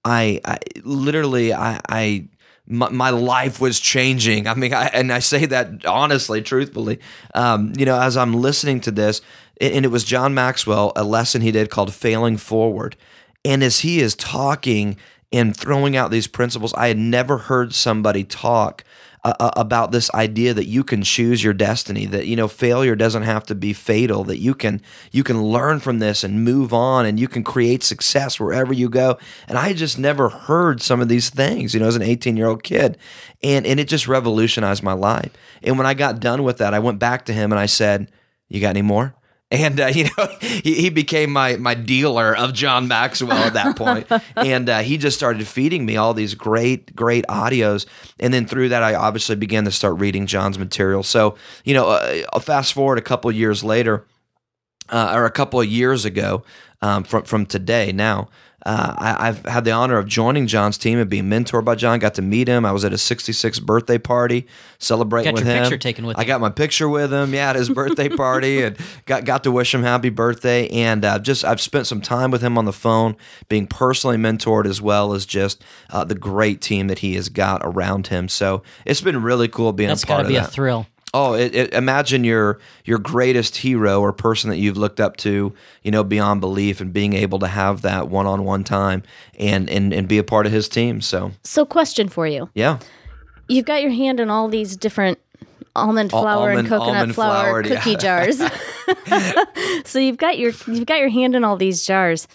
I, 0.05 0.41
I 0.45 0.59
literally 0.85 1.53
I. 1.53 1.81
I 1.89 2.29
my, 2.71 2.91
my 2.91 3.09
life 3.09 3.63
was 3.63 3.81
changing. 3.81 4.47
I 4.47 4.53
mean, 4.53 4.75
I, 4.75 4.89
and 4.89 5.11
I 5.11 5.21
say 5.21 5.47
that 5.47 5.87
honestly, 5.87 6.43
truthfully. 6.43 7.01
Um, 7.35 7.73
you 7.79 7.87
know, 7.87 7.99
as 7.99 8.15
I'm 8.15 8.35
listening 8.35 8.81
to 8.83 8.91
this, 8.91 9.23
and 9.61 9.85
it 9.85 9.91
was 9.91 10.05
John 10.05 10.35
Maxwell, 10.35 10.93
a 10.97 11.05
lesson 11.05 11.43
he 11.43 11.51
did 11.51 11.71
called 11.71 11.93
"Failing 11.95 12.37
Forward," 12.37 12.97
and 13.45 13.63
as 13.63 13.81
he 13.81 14.01
is 14.01 14.15
talking 14.15 14.97
and 15.33 15.57
throwing 15.57 15.97
out 15.97 16.11
these 16.11 16.27
principles, 16.27 16.73
I 16.75 16.89
had 16.89 16.99
never 16.99 17.39
heard 17.39 17.75
somebody 17.75 18.25
talk 18.25 18.85
uh, 19.25 19.35
uh, 19.41 19.51
about 19.57 19.91
this 19.91 20.11
idea 20.15 20.55
that 20.55 20.67
you 20.67 20.85
can 20.85 21.03
choose 21.03 21.43
your 21.43 21.53
destiny 21.53 22.07
that 22.07 22.27
you 22.29 22.37
know 22.37 22.47
failure 22.47 22.95
doesn't 22.95 23.25
have 23.25 23.45
to 23.45 23.55
be 23.55 23.73
fatal 23.73 24.23
that 24.25 24.39
you 24.39 24.55
can 24.55 24.81
you 25.11 25.25
can 25.25 25.43
learn 25.43 25.81
from 25.81 25.99
this 25.99 26.23
and 26.23 26.45
move 26.45 26.73
on 26.73 27.05
and 27.05 27.19
you 27.19 27.27
can 27.27 27.43
create 27.43 27.83
success 27.83 28.39
wherever 28.39 28.73
you 28.73 28.89
go. 28.89 29.19
And 29.49 29.59
i 29.59 29.73
just 29.73 29.99
never 29.99 30.29
heard 30.29 30.81
some 30.81 31.01
of 31.01 31.09
these 31.09 31.31
things 31.31 31.75
you 31.75 31.81
know 31.81 31.89
as 31.89 31.97
an 31.97 32.03
18 32.03 32.37
year 32.37 32.47
old 32.47 32.63
kid. 32.63 32.97
And 33.43 33.67
and 33.67 33.81
it 33.81 33.89
just 33.89 34.07
revolutionized 34.07 34.85
my 34.85 34.93
life. 34.93 35.33
And 35.65 35.77
when 35.77 35.87
i 35.87 35.95
got 35.95 36.21
done 36.21 36.45
with 36.45 36.59
that 36.59 36.73
i 36.73 36.79
went 36.79 37.01
back 37.01 37.25
to 37.25 37.33
him 37.33 37.51
and 37.51 37.59
i 37.59 37.67
said 37.67 38.13
you 38.49 38.61
got 38.61 38.71
any 38.71 38.83
more 38.83 39.15
and 39.51 39.81
uh, 39.81 39.87
you 39.95 40.05
know 40.05 40.29
he, 40.41 40.75
he 40.75 40.91
became 40.91 41.31
my 41.33 41.57
my 41.57 41.75
dealer 41.75 42.37
of 42.37 42.53
John 42.53 42.89
Maxwell 42.89 43.33
at 43.33 43.55
that 43.55 43.77
point, 43.77 44.07
and 44.37 44.69
uh, 44.69 44.81
he 44.81 44.99
just 44.99 45.17
started 45.17 45.47
feeding 45.47 45.87
me 45.87 45.97
all 45.97 46.15
these 46.15 46.35
great 46.35 46.95
great 46.95 47.25
audios, 47.29 47.87
and 48.19 48.33
then 48.33 48.47
through 48.47 48.71
that 48.71 48.83
I 48.83 48.95
obviously 48.95 49.37
began 49.37 49.65
to 49.65 49.71
start 49.71 49.99
reading 49.99 50.27
John's 50.27 50.59
material. 50.59 51.03
So 51.03 51.37
you 51.65 51.75
know, 51.75 51.89
uh, 51.89 52.41
fast 52.41 52.73
forward 52.73 52.99
a 52.99 53.03
couple 53.03 53.31
years 53.33 53.65
later, 53.65 54.05
uh, 54.89 55.13
or 55.15 55.25
a 55.25 55.31
couple 55.31 55.61
of 55.61 55.67
years 55.67 56.05
ago 56.05 56.45
um, 56.83 57.05
from 57.05 57.25
from 57.25 57.47
today 57.47 57.93
now 57.93 58.29
uh, 58.67 58.95
I, 58.99 59.27
have 59.27 59.47
had 59.47 59.65
the 59.65 59.71
honor 59.71 59.99
of 59.99 60.07
joining 60.07 60.49
John's 60.49 60.77
team 60.77 60.99
and 60.99 61.09
being 61.09 61.25
mentored 61.25 61.65
by 61.65 61.77
John. 61.77 61.99
Got 62.01 62.15
to 62.15 62.23
meet 62.23 62.49
him. 62.49 62.67
I 62.67 62.73
was 62.73 62.85
at 62.85 62.91
his 62.93 63.01
66th 63.03 63.63
birthday 63.65 63.99
party 63.99 64.47
celebrating 64.79 65.33
got 65.33 65.39
with 65.39 65.47
your 65.47 65.55
him. 65.55 65.63
Picture 65.63 65.79
taken 65.79 66.07
with 66.07 66.19
I 66.19 66.23
him. 66.23 66.27
got 66.27 66.41
my 66.41 66.51
picture 66.51 66.89
with 66.89 67.13
him. 67.13 67.33
Yeah, 67.33 67.51
at 67.51 67.57
his 67.57 67.69
birthday 67.71 68.09
party, 68.09 68.63
and 68.63 68.77
got 69.07 69.25
got 69.25 69.45
to 69.45 69.53
wish 69.53 69.73
him 69.73 69.83
happy 69.85 70.11
birthday. 70.11 70.67
And 70.69 71.05
uh, 71.05 71.21
just 71.21 71.45
I've 71.45 71.61
spent 71.61 71.87
some 71.87 72.01
time 72.01 72.31
with 72.33 72.43
him 72.43 72.59
on 72.59 72.65
the 72.65 72.73
phone, 72.73 73.17
being 73.49 73.69
personally 73.69 74.17
mentored 74.17 74.67
as 74.67 74.83
well 74.83 75.13
as 75.13 75.25
just 75.25 75.63
uh, 75.91 76.05
the 76.05 76.17
great 76.17 76.61
team 76.61 76.89
that 76.89 76.99
he 76.99 77.15
has 77.15 77.29
got 77.29 77.61
around 77.65 78.09
him. 78.09 78.29
So 78.29 78.63
it's 78.85 79.01
been 79.01 79.23
really 79.23 79.49
cool 79.49 79.73
being 79.73 79.89
That's 79.89 80.03
a 80.03 80.07
part 80.07 80.19
got 80.19 80.23
to 80.23 80.27
of 80.27 80.29
be 80.31 80.35
that. 80.35 80.49
a 80.49 80.51
thrill. 80.51 80.87
Oh, 81.15 81.33
it, 81.33 81.55
it, 81.55 81.73
imagine 81.73 82.23
your 82.23 82.59
your 82.85 82.99
greatest 82.99 83.57
hero 83.57 84.01
or 84.01 84.13
person 84.13 84.51
that 84.51 84.59
you've 84.59 84.77
looked 84.77 85.01
up 85.01 85.17
to, 85.19 85.55
you 85.83 85.91
know, 85.91 86.05
beyond 86.05 86.41
belief, 86.41 86.81
and 86.81 86.93
being 86.93 87.15
able 87.15 87.39
to 87.39 87.47
have 87.47 87.83
that 87.83 88.09
one 88.09 88.27
on 88.27 88.45
one 88.45 88.63
time 88.63 89.03
and, 89.39 89.71
and 89.71 89.95
and 89.95 90.07
be 90.07 90.19
a 90.19 90.25
part 90.25 90.45
of 90.45 90.53
his 90.53 90.69
team. 90.69 91.01
So, 91.01 91.33
So, 91.45 91.65
question 91.65 92.09
for 92.09 92.27
you: 92.27 92.51
yeah, 92.55 92.79
You've 93.49 93.65
got 93.65 93.83
your 93.83 93.91
hand 93.91 94.21
in 94.21 94.29
all 94.29 94.49
these 94.49 94.77
different 94.77 95.19
almond 95.75 96.11
flour 96.11 96.51
and 96.51 96.69
coconut 96.69 96.97
almond 96.97 97.15
flour 97.15 97.63
flour, 97.63 97.65
yeah. 97.65 97.77
cookie 97.77 97.97
jars. 97.97 98.39
so 99.85 99.99
you've 99.99 100.19
got 100.19 100.39
your 100.39 100.53
you've 100.67 100.87
got 100.87 100.99
your 100.99 101.09
hand 101.09 101.35
in 101.35 101.45
all 101.45 101.57
these 101.57 101.87
jars. 101.87 102.29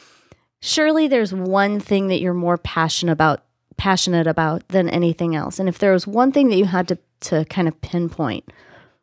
Surely 0.61 1.07
there's 1.07 1.33
one 1.33 1.79
thing 1.79 2.07
that 2.07 2.19
you're 2.19 2.33
more 2.33 2.57
passionate 2.57 3.11
about 3.11 3.43
passionate 3.77 4.27
about 4.27 4.67
than 4.69 4.89
anything 4.89 5.35
else. 5.35 5.59
And 5.59 5.67
if 5.69 5.79
there 5.79 5.91
was 5.93 6.05
one 6.07 6.31
thing 6.31 6.49
that 6.49 6.57
you 6.57 6.65
had 6.65 6.87
to 6.89 6.97
to 7.21 7.45
kind 7.45 7.67
of 7.69 7.81
pinpoint, 7.81 8.51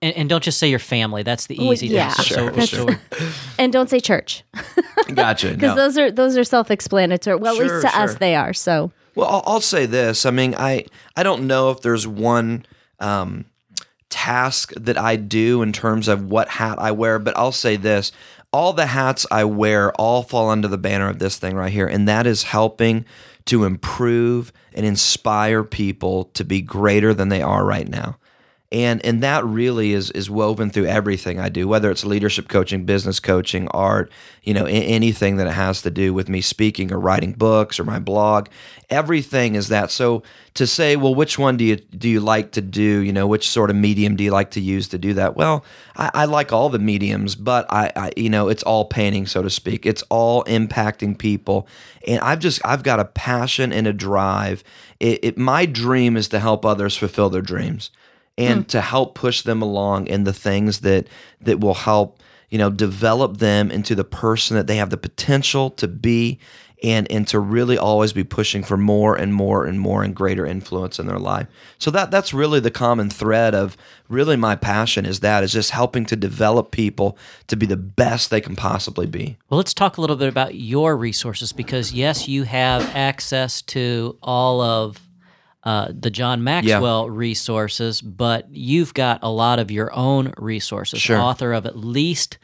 And, 0.03 0.15
and 0.15 0.29
don't 0.29 0.43
just 0.45 0.59
say 0.59 0.69
your 0.69 0.79
family. 0.79 1.23
That's 1.23 1.47
the 1.47 1.57
Well, 1.59 1.73
easy. 1.73 1.87
yeah, 1.89 2.11
thing. 2.13 2.25
Sure, 2.25 2.61
so, 2.61 2.87
sure. 2.87 3.01
and 3.59 3.73
don't 3.73 3.89
say 3.89 3.99
church 4.01 4.45
gotcha. 5.15 5.53
because 5.55 5.63
No. 5.75 5.75
those 5.77 5.99
are 5.99 6.11
those 6.11 6.37
are 6.37 6.45
self-explanatory. 6.45 7.37
Well, 7.37 7.55
at 7.55 7.61
least 7.63 7.83
to 7.87 7.99
us 7.99 8.17
they 8.17 8.35
are. 8.35 8.53
So 8.53 8.93
Well, 9.15 9.29
I'll, 9.29 9.43
I'll 9.47 9.61
say 9.61 9.87
this. 9.87 10.27
I 10.27 10.31
mean, 10.31 10.55
I 10.57 10.85
I 11.17 11.23
don't 11.23 11.47
know 11.47 11.71
if 11.71 11.81
there's 11.81 12.07
one 12.07 12.67
um, 12.99 13.47
task 14.11 14.73
that 14.77 14.99
I 14.99 15.17
do 15.17 15.63
in 15.63 15.73
terms 15.73 16.09
of 16.09 16.25
what 16.31 16.49
hat 16.49 16.79
I 16.79 16.91
wear, 16.93 17.19
but 17.19 17.37
I'll 17.37 17.53
say 17.53 17.77
this: 17.77 18.13
all 18.53 18.73
the 18.73 18.87
hats 18.87 19.27
I 19.31 19.45
wear 19.45 19.93
all 19.93 20.23
fall 20.23 20.51
under 20.51 20.69
the 20.69 20.79
banner 20.79 21.09
of 21.09 21.19
this 21.19 21.39
thing 21.39 21.55
right 21.57 21.73
here, 21.73 21.87
and 21.87 22.07
that 22.09 22.27
is 22.27 22.43
helping 22.45 23.05
to 23.47 23.65
improve 23.65 24.53
and 24.75 24.87
inspire 24.87 25.65
people 25.65 26.25
to 26.35 26.45
be 26.45 26.61
greater 26.61 27.13
than 27.15 27.29
they 27.29 27.43
are 27.43 27.65
right 27.65 27.89
now 27.89 28.17
and 28.73 29.05
and 29.05 29.21
that 29.23 29.45
really 29.45 29.93
is 29.93 30.13
is 30.13 30.31
woven 30.31 30.71
through 30.71 30.87
everything 30.87 31.41
I 31.41 31.49
do, 31.49 31.67
whether 31.67 31.91
it's 31.91 32.05
leadership 32.05 32.49
coaching, 32.49 32.85
business 32.85 33.19
coaching, 33.19 33.67
art, 33.69 34.13
you 34.45 34.55
know, 34.55 34.65
anything 34.65 35.39
that 35.39 35.49
it 35.49 35.55
has 35.55 35.83
to 35.83 35.91
do 35.91 36.15
with 36.15 36.29
me 36.29 36.41
speaking 36.41 36.93
or 36.93 37.01
writing 37.01 37.33
books 37.33 37.81
or 37.81 37.85
my 37.85 37.99
blog. 37.99 38.49
Everything 38.89 39.57
is 39.57 39.69
that. 39.69 39.91
So 39.91 40.23
to 40.55 40.69
say, 40.69 40.95
well, 40.95 41.15
which 41.15 41.37
one 41.37 41.57
do 41.57 41.65
you 41.65 41.77
do 41.77 42.09
you 42.09 42.21
like 42.21 42.53
to 42.53 42.61
do? 42.61 43.01
You 43.01 43.13
know, 43.13 43.27
which 43.27 43.49
sort 43.49 43.71
of 43.71 43.77
medium 43.77 44.15
do 44.15 44.23
you 44.23 44.31
like 44.31 44.53
to 44.53 44.61
use 44.61 44.87
to 44.89 44.99
do 44.99 45.15
that? 45.15 45.35
Well, 45.35 45.65
I, 45.97 46.11
I 46.15 46.25
like 46.27 46.53
all 46.53 46.69
the 46.69 46.79
mediums, 46.79 47.35
but 47.35 47.67
I, 47.73 47.91
I, 47.97 48.13
you 48.17 48.31
know, 48.31 48.49
it's 48.49 48.63
all 48.63 48.85
painting, 48.85 49.27
so 49.27 49.43
to 49.43 49.51
speak. 49.51 49.85
It's 49.85 50.05
all 50.11 50.45
impacting 50.45 51.19
people, 51.19 51.67
and 52.07 52.21
I've 52.21 52.39
just 52.39 52.61
I've 52.65 52.85
got 52.85 53.01
a 53.01 53.05
passion 53.05 53.73
and 53.73 53.89
a 53.89 53.93
drive. 53.93 54.63
It, 55.01 55.25
it 55.25 55.39
my 55.39 55.67
dream 55.67 56.17
is 56.17 56.29
to 56.29 56.39
help 56.39 56.65
others 56.65 56.97
fulfill 56.97 57.31
their 57.31 57.43
dreams 57.43 57.91
and 58.41 58.61
hmm. 58.61 58.69
to 58.69 58.81
help 58.81 59.15
push 59.15 59.43
them 59.43 59.63
along 59.63 60.07
in 60.07 60.25
the 60.25 60.33
things 60.33 60.81
that 60.81 61.07
that 61.41 61.61
will 61.61 61.75
help 61.75 62.21
you 62.49 62.59
know 62.59 62.71
develop 62.71 63.39
them 63.39 63.71
into 63.71 63.95
the 63.95 64.05
person 64.05 64.57
that 64.57 64.67
they 64.67 64.77
have 64.77 64.91
the 64.91 64.97
potential 64.97 65.71
to 65.71 65.87
be 65.87 66.39
and 66.83 67.11
and 67.11 67.29
to 67.29 67.39
really 67.39 67.77
always 67.77 68.13
be 68.13 68.25
pushing 68.25 68.63
for 68.63 68.77
more 68.77 69.15
and 69.17 69.35
more 69.35 69.67
and 69.67 69.81
more 69.81 70.03
and 70.03 70.15
greater 70.15 70.47
influence 70.47 70.99
in 70.99 71.07
their 71.07 71.19
life. 71.19 71.47
So 71.79 71.91
that 71.91 72.11
that's 72.11 72.33
really 72.33 72.61
the 72.61 72.71
common 72.71 73.11
thread 73.11 73.55
of 73.55 73.77
really 74.09 74.37
my 74.37 74.57
passion 74.57 75.05
is 75.05 75.21
that 75.21 75.45
is 75.45 75.53
just 75.53 75.71
helping 75.71 76.07
to 76.07 76.17
develop 76.17 76.71
people 76.71 77.19
to 77.49 77.57
be 77.57 77.67
the 77.67 77.77
best 77.77 78.31
they 78.31 78.41
can 78.41 78.57
possibly 78.57 79.07
be. 79.07 79.37
Well, 79.49 79.59
let's 79.59 79.75
talk 79.75 79.99
a 79.99 80.01
little 80.01 80.17
bit 80.17 80.29
about 80.29 80.55
your 80.55 80.97
resources 80.97 81.53
because 81.53 81.93
yes, 81.93 82.29
you 82.29 82.45
have 82.45 82.83
access 82.97 83.63
to 83.63 84.17
all 84.23 84.61
of 84.61 84.99
uh, 85.65 85.89
the 85.99 86.11
John 86.11 86.43
Maxwell 86.43 87.11
resources, 87.11 88.01
but 88.01 88.49
you've 88.51 88.95
got 88.95 89.21
a 89.23 89.31
lot 89.31 89.59
of 89.59 89.71
your 89.71 89.93
own 89.95 90.33
resources. 90.39 91.01
Sure. 91.01 91.19
Author 91.19 91.53
of 91.53 91.67
at 91.67 91.77
least 91.77 92.39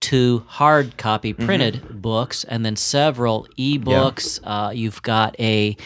two 0.00 0.44
hard 0.46 0.96
copy 0.96 1.32
printed 1.32 2.00
books, 2.00 2.44
and 2.44 2.64
then 2.64 2.76
several 2.76 3.46
ebooks. 3.58 4.40
Uh, 4.44 4.70
you've 4.72 5.02
got 5.02 5.38
a 5.40 5.76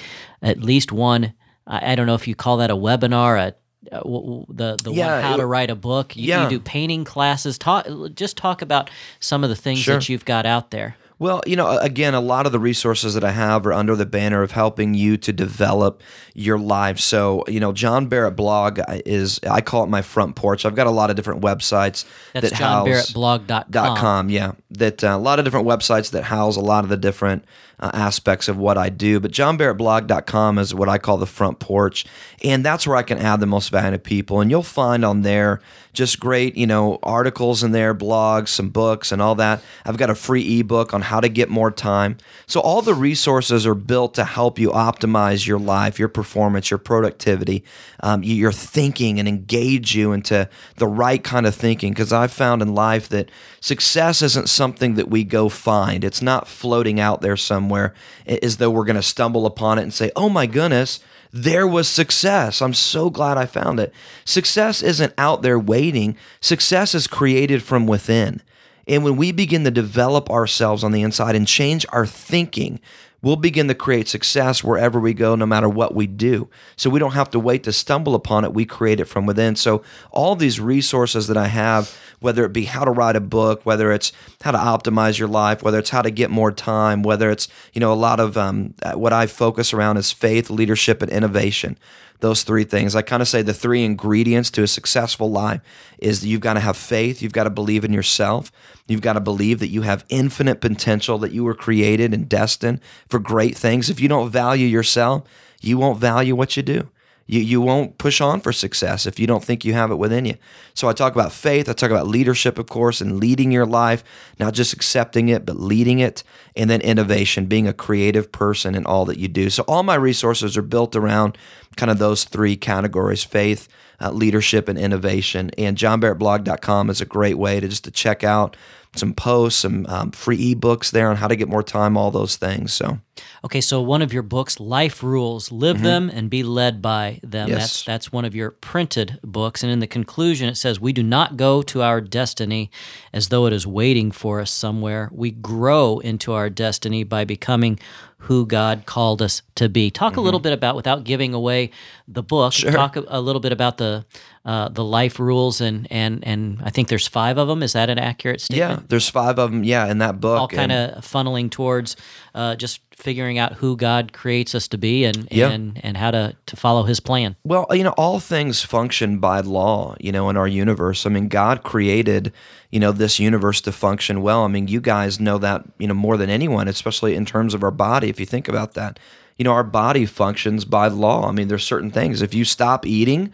at 0.42 0.60
least 0.60 0.92
one. 0.92 1.32
I 1.66 1.94
don't 1.94 2.06
know 2.06 2.14
if 2.14 2.28
you 2.28 2.34
call 2.34 2.58
that 2.58 2.70
a 2.70 2.76
webinar. 2.76 3.38
A 3.38 3.54
uh, 3.92 3.98
w- 3.98 4.20
w- 4.20 4.46
the 4.48 4.76
the 4.82 4.92
Yeah, 4.92 5.14
one 5.16 5.22
how 5.22 5.34
it- 5.34 5.38
to 5.38 5.46
write 5.46 5.70
a 5.70 5.74
book. 5.74 6.16
You, 6.16 6.28
Yeah. 6.28 6.44
you 6.44 6.50
do 6.50 6.60
painting 6.60 7.04
classes. 7.04 7.58
Talk 7.58 7.86
just 8.14 8.36
talk 8.36 8.60
about 8.62 8.90
some 9.20 9.42
of 9.44 9.50
the 9.50 9.56
things 9.56 9.78
Sure. 9.80 9.94
that 9.96 10.08
you've 10.08 10.24
got 10.24 10.46
out 10.46 10.70
there. 10.70 10.96
Well, 11.24 11.40
you 11.46 11.56
know, 11.56 11.78
again, 11.78 12.12
a 12.12 12.20
lot 12.20 12.44
of 12.44 12.52
the 12.52 12.58
resources 12.58 13.14
that 13.14 13.24
I 13.24 13.30
have 13.30 13.64
are 13.66 13.72
under 13.72 13.96
the 13.96 14.04
banner 14.04 14.42
of 14.42 14.50
helping 14.50 14.92
you 14.92 15.16
to 15.16 15.32
develop 15.32 16.02
your 16.34 16.58
life. 16.58 17.00
So, 17.00 17.44
you 17.48 17.60
know, 17.60 17.72
John 17.72 18.08
Barrett 18.08 18.36
blog 18.36 18.78
is 19.06 19.40
I 19.48 19.62
call 19.62 19.84
it 19.84 19.86
my 19.86 20.02
front 20.02 20.36
porch. 20.36 20.66
I've 20.66 20.74
got 20.74 20.86
a 20.86 20.90
lot 20.90 21.08
of 21.08 21.16
different 21.16 21.40
websites 21.40 22.04
That's 22.34 22.50
that 22.50 22.58
house 22.58 23.12
johnbarrettblog.com. 23.12 23.70
dot 23.70 23.96
com 23.96 24.28
yeah 24.28 24.52
that 24.70 25.02
uh, 25.02 25.08
a 25.08 25.18
lot 25.18 25.38
of 25.38 25.46
different 25.46 25.66
websites 25.66 26.10
that 26.10 26.24
house 26.24 26.56
a 26.56 26.60
lot 26.60 26.84
of 26.84 26.90
the 26.90 26.96
different 26.98 27.46
uh, 27.80 27.90
aspects 27.94 28.48
of 28.48 28.56
what 28.56 28.76
i 28.78 28.88
do 28.88 29.18
but 29.20 29.30
johnbarrettblog.com 29.30 30.58
is 30.58 30.74
what 30.74 30.88
i 30.88 30.98
call 30.98 31.16
the 31.16 31.26
front 31.26 31.58
porch 31.58 32.04
and 32.42 32.64
that's 32.64 32.86
where 32.86 32.96
i 32.96 33.02
can 33.02 33.18
add 33.18 33.40
the 33.40 33.46
most 33.46 33.70
value 33.70 33.92
to 33.92 33.98
people 33.98 34.40
and 34.40 34.50
you'll 34.50 34.62
find 34.62 35.04
on 35.04 35.22
there 35.22 35.60
just 35.94 36.20
great 36.20 36.56
you 36.56 36.66
know 36.66 36.98
articles 37.02 37.62
in 37.62 37.72
there 37.72 37.94
blogs 37.94 38.48
some 38.48 38.68
books 38.68 39.12
and 39.12 39.22
all 39.22 39.34
that. 39.36 39.62
I've 39.84 39.96
got 39.96 40.10
a 40.10 40.14
free 40.14 40.60
ebook 40.60 40.92
on 40.92 41.02
how 41.02 41.20
to 41.20 41.28
get 41.28 41.48
more 41.48 41.70
time. 41.70 42.18
So 42.46 42.60
all 42.60 42.82
the 42.82 42.94
resources 42.94 43.66
are 43.66 43.74
built 43.74 44.14
to 44.14 44.24
help 44.24 44.58
you 44.58 44.70
optimize 44.70 45.46
your 45.46 45.58
life 45.58 45.98
your 45.98 46.08
performance 46.08 46.70
your 46.70 46.78
productivity 46.78 47.64
um, 48.00 48.22
your 48.22 48.52
thinking 48.52 49.18
and 49.18 49.28
engage 49.28 49.94
you 49.94 50.12
into 50.12 50.48
the 50.76 50.86
right 50.86 51.22
kind 51.22 51.46
of 51.46 51.54
thinking. 51.54 51.92
Because 51.92 52.12
i've 52.12 52.32
found 52.32 52.60
in 52.60 52.74
life 52.74 53.08
that 53.08 53.30
success 53.60 54.20
isn't 54.20 54.48
something 54.48 54.94
that 54.94 55.08
we 55.08 55.24
go 55.24 55.48
find. 55.48 56.04
It's 56.04 56.20
not 56.20 56.48
floating 56.48 57.00
out 57.00 57.20
there 57.20 57.36
somewhere 57.36 57.94
as 58.26 58.58
though 58.58 58.70
we're 58.70 58.84
going 58.84 58.96
to 58.96 59.02
stumble 59.02 59.46
upon 59.46 59.78
it 59.78 59.82
and 59.82 59.94
say 59.94 60.10
oh 60.16 60.28
my 60.28 60.46
goodness 60.46 61.00
there 61.34 61.66
was 61.66 61.88
success. 61.88 62.62
I'm 62.62 62.72
so 62.74 63.10
glad 63.10 63.36
I 63.36 63.44
found 63.44 63.80
it. 63.80 63.92
Success 64.24 64.82
isn't 64.82 65.12
out 65.18 65.42
there 65.42 65.58
waiting, 65.58 66.16
success 66.40 66.94
is 66.94 67.08
created 67.08 67.60
from 67.60 67.88
within. 67.88 68.40
And 68.86 69.02
when 69.02 69.16
we 69.16 69.32
begin 69.32 69.64
to 69.64 69.70
develop 69.72 70.30
ourselves 70.30 70.84
on 70.84 70.92
the 70.92 71.02
inside 71.02 71.34
and 71.34 71.48
change 71.48 71.84
our 71.88 72.06
thinking, 72.06 72.78
we'll 73.24 73.36
begin 73.36 73.68
to 73.68 73.74
create 73.74 74.06
success 74.06 74.62
wherever 74.62 75.00
we 75.00 75.14
go, 75.14 75.34
no 75.34 75.46
matter 75.46 75.68
what 75.68 75.94
we 75.94 76.06
do. 76.06 76.48
So 76.76 76.90
we 76.90 77.00
don't 77.00 77.14
have 77.14 77.30
to 77.30 77.40
wait 77.40 77.64
to 77.64 77.72
stumble 77.72 78.14
upon 78.14 78.44
it. 78.44 78.52
We 78.52 78.66
create 78.66 79.00
it 79.00 79.06
from 79.06 79.24
within. 79.24 79.56
So 79.56 79.82
all 80.10 80.36
these 80.36 80.60
resources 80.60 81.26
that 81.28 81.36
I 81.36 81.46
have, 81.46 81.98
whether 82.20 82.44
it 82.44 82.52
be 82.52 82.66
how 82.66 82.84
to 82.84 82.90
write 82.90 83.16
a 83.16 83.20
book, 83.20 83.64
whether 83.64 83.90
it's 83.92 84.12
how 84.42 84.50
to 84.50 84.58
optimize 84.58 85.18
your 85.18 85.28
life, 85.28 85.62
whether 85.62 85.78
it's 85.78 85.90
how 85.90 86.02
to 86.02 86.10
get 86.10 86.30
more 86.30 86.52
time, 86.52 87.02
whether 87.02 87.30
it's, 87.30 87.48
you 87.72 87.80
know, 87.80 87.92
a 87.92 87.94
lot 87.94 88.20
of 88.20 88.36
um, 88.36 88.74
what 88.92 89.14
I 89.14 89.26
focus 89.26 89.72
around 89.72 89.96
is 89.96 90.12
faith, 90.12 90.50
leadership, 90.50 91.00
and 91.00 91.10
innovation 91.10 91.78
those 92.20 92.42
three 92.42 92.64
things. 92.64 92.94
I 92.94 93.02
kind 93.02 93.22
of 93.22 93.28
say 93.28 93.42
the 93.42 93.54
three 93.54 93.84
ingredients 93.84 94.50
to 94.52 94.62
a 94.62 94.66
successful 94.66 95.30
life 95.30 95.60
is 95.98 96.20
that 96.20 96.28
you've 96.28 96.40
got 96.40 96.54
to 96.54 96.60
have 96.60 96.76
faith, 96.76 97.20
you've 97.22 97.32
got 97.32 97.44
to 97.44 97.50
believe 97.50 97.84
in 97.84 97.92
yourself, 97.92 98.50
you've 98.86 99.00
got 99.00 99.14
to 99.14 99.20
believe 99.20 99.58
that 99.58 99.68
you 99.68 99.82
have 99.82 100.04
infinite 100.08 100.60
potential, 100.60 101.18
that 101.18 101.32
you 101.32 101.44
were 101.44 101.54
created 101.54 102.14
and 102.14 102.28
destined 102.28 102.80
for 103.08 103.18
great 103.18 103.56
things. 103.56 103.90
If 103.90 104.00
you 104.00 104.08
don't 104.08 104.30
value 104.30 104.66
yourself, 104.66 105.24
you 105.60 105.78
won't 105.78 105.98
value 105.98 106.34
what 106.34 106.56
you 106.56 106.62
do. 106.62 106.88
You, 107.26 107.40
you 107.40 107.60
won't 107.60 107.96
push 107.96 108.20
on 108.20 108.40
for 108.40 108.52
success 108.52 109.06
if 109.06 109.18
you 109.18 109.26
don't 109.26 109.42
think 109.42 109.64
you 109.64 109.72
have 109.72 109.90
it 109.90 109.96
within 109.96 110.26
you. 110.26 110.36
So 110.74 110.88
I 110.88 110.92
talk 110.92 111.14
about 111.14 111.32
faith, 111.32 111.68
I 111.68 111.72
talk 111.72 111.90
about 111.90 112.06
leadership, 112.06 112.58
of 112.58 112.66
course, 112.66 113.00
and 113.00 113.18
leading 113.18 113.50
your 113.50 113.66
life, 113.66 114.04
not 114.38 114.52
just 114.52 114.72
accepting 114.72 115.28
it, 115.28 115.46
but 115.46 115.56
leading 115.56 116.00
it, 116.00 116.22
and 116.54 116.68
then 116.68 116.80
innovation, 116.82 117.46
being 117.46 117.66
a 117.66 117.72
creative 117.72 118.30
person 118.30 118.74
in 118.74 118.84
all 118.84 119.04
that 119.06 119.18
you 119.18 119.28
do. 119.28 119.48
So 119.48 119.64
all 119.66 119.82
my 119.82 119.94
resources 119.94 120.56
are 120.56 120.62
built 120.62 120.94
around 120.94 121.38
kind 121.76 121.90
of 121.90 121.98
those 121.98 122.24
three 122.24 122.56
categories 122.56 123.24
faith, 123.24 123.68
uh, 124.00 124.10
leadership, 124.10 124.68
and 124.68 124.78
innovation. 124.78 125.50
And 125.56 125.78
johnbarrettblog.com 125.78 126.90
is 126.90 127.00
a 127.00 127.06
great 127.06 127.38
way 127.38 127.60
to 127.60 127.68
just 127.68 127.84
to 127.84 127.90
check 127.90 128.22
out 128.22 128.56
some 128.94 129.14
posts, 129.14 129.60
some 129.60 129.86
um, 129.88 130.10
free 130.10 130.54
ebooks 130.54 130.90
there 130.90 131.10
on 131.10 131.16
how 131.16 131.28
to 131.28 131.36
get 131.36 131.48
more 131.48 131.62
time, 131.62 131.96
all 131.96 132.10
those 132.10 132.36
things. 132.36 132.72
So 132.72 132.98
Okay, 133.44 133.60
so 133.60 133.80
one 133.80 134.02
of 134.02 134.12
your 134.12 134.22
books, 134.22 134.58
Life 134.58 135.02
Rules, 135.02 135.52
live 135.52 135.82
them 135.82 136.10
and 136.10 136.30
be 136.30 136.42
led 136.42 136.80
by 136.80 137.20
them. 137.22 137.48
Yes. 137.48 137.58
That's 137.58 137.84
that's 137.84 138.12
one 138.12 138.24
of 138.24 138.34
your 138.34 138.50
printed 138.50 139.20
books, 139.22 139.62
and 139.62 139.70
in 139.70 139.80
the 139.80 139.86
conclusion 139.86 140.48
it 140.48 140.56
says, 140.56 140.80
"We 140.80 140.92
do 140.92 141.02
not 141.02 141.36
go 141.36 141.62
to 141.62 141.82
our 141.82 142.00
destiny 142.00 142.70
as 143.12 143.28
though 143.28 143.46
it 143.46 143.52
is 143.52 143.66
waiting 143.66 144.10
for 144.10 144.40
us 144.40 144.50
somewhere. 144.50 145.10
We 145.12 145.30
grow 145.30 145.98
into 145.98 146.32
our 146.32 146.50
destiny 146.50 147.04
by 147.04 147.24
becoming 147.24 147.78
who 148.24 148.46
God 148.46 148.86
called 148.86 149.22
us 149.22 149.42
to 149.54 149.68
be." 149.68 149.90
Talk 149.90 150.16
a 150.16 150.20
little 150.20 150.40
bit 150.40 150.52
about, 150.52 150.76
without 150.76 151.04
giving 151.04 151.34
away 151.34 151.70
the 152.06 152.22
book, 152.22 152.52
talk 152.52 152.96
a, 152.96 153.04
a 153.08 153.20
little 153.20 153.40
bit 153.40 153.52
about 153.52 153.78
the 153.78 154.04
uh, 154.44 154.68
the 154.68 154.84
life 154.84 155.18
rules, 155.18 155.60
and 155.60 155.86
and 155.90 156.22
and 156.26 156.60
I 156.62 156.70
think 156.70 156.88
there's 156.88 157.08
five 157.08 157.38
of 157.38 157.48
them. 157.48 157.62
Is 157.62 157.72
that 157.72 157.88
an 157.88 157.98
accurate 157.98 158.40
statement? 158.42 158.80
yeah, 158.80 158.86
there's 158.88 159.08
five 159.08 159.38
of 159.38 159.50
them. 159.50 159.64
Yeah, 159.64 159.90
in 159.90 159.98
that 159.98 160.20
book. 160.20 160.38
all 160.38 160.48
kind 160.48 160.72
of 160.72 161.02
funneling 161.02 161.50
towards 161.50 161.96
uh, 162.34 162.54
just 162.56 162.83
figuring 163.04 163.38
out 163.38 163.52
who 163.52 163.76
God 163.76 164.14
creates 164.14 164.54
us 164.54 164.66
to 164.68 164.78
be 164.78 165.04
and 165.04 165.28
Yeah. 165.30 165.50
and 165.50 165.78
and 165.84 165.96
how 165.96 166.10
to 166.10 166.34
to 166.46 166.56
follow 166.56 166.84
His 166.84 167.00
plan. 167.00 167.36
Well, 167.44 167.66
you 167.70 167.84
know, 167.84 167.94
all 167.98 168.18
things 168.18 168.62
function 168.62 169.18
by 169.18 169.40
law, 169.40 169.94
you 170.00 170.10
know, 170.10 170.30
in 170.30 170.36
our 170.38 170.48
universe. 170.48 171.04
I 171.04 171.10
mean, 171.10 171.28
God 171.28 171.62
created, 171.62 172.32
you 172.70 172.80
know, 172.80 172.92
this 172.92 173.20
universe 173.20 173.60
to 173.62 173.72
function 173.72 174.22
well. 174.22 174.42
I 174.42 174.48
mean, 174.48 174.68
you 174.68 174.80
guys 174.80 175.20
know 175.20 175.36
that, 175.38 175.64
you 175.78 175.86
know, 175.86 175.94
more 175.94 176.16
than 176.16 176.30
anyone, 176.30 176.66
especially 176.66 177.14
in 177.14 177.26
terms 177.26 177.52
of 177.52 177.62
our 177.62 177.70
body, 177.70 178.08
if 178.08 178.18
you 178.18 178.26
think 178.26 178.48
about 178.48 178.72
that. 178.74 178.98
You 179.36 179.44
know, 179.44 179.52
our 179.52 179.64
body 179.64 180.06
functions 180.06 180.64
by 180.64 180.86
law. 180.88 181.28
I 181.28 181.32
mean, 181.32 181.48
there's 181.48 181.64
certain 181.64 181.90
things. 181.90 182.22
If 182.22 182.32
you 182.34 182.44
stop 182.44 182.86
eating, 182.86 183.32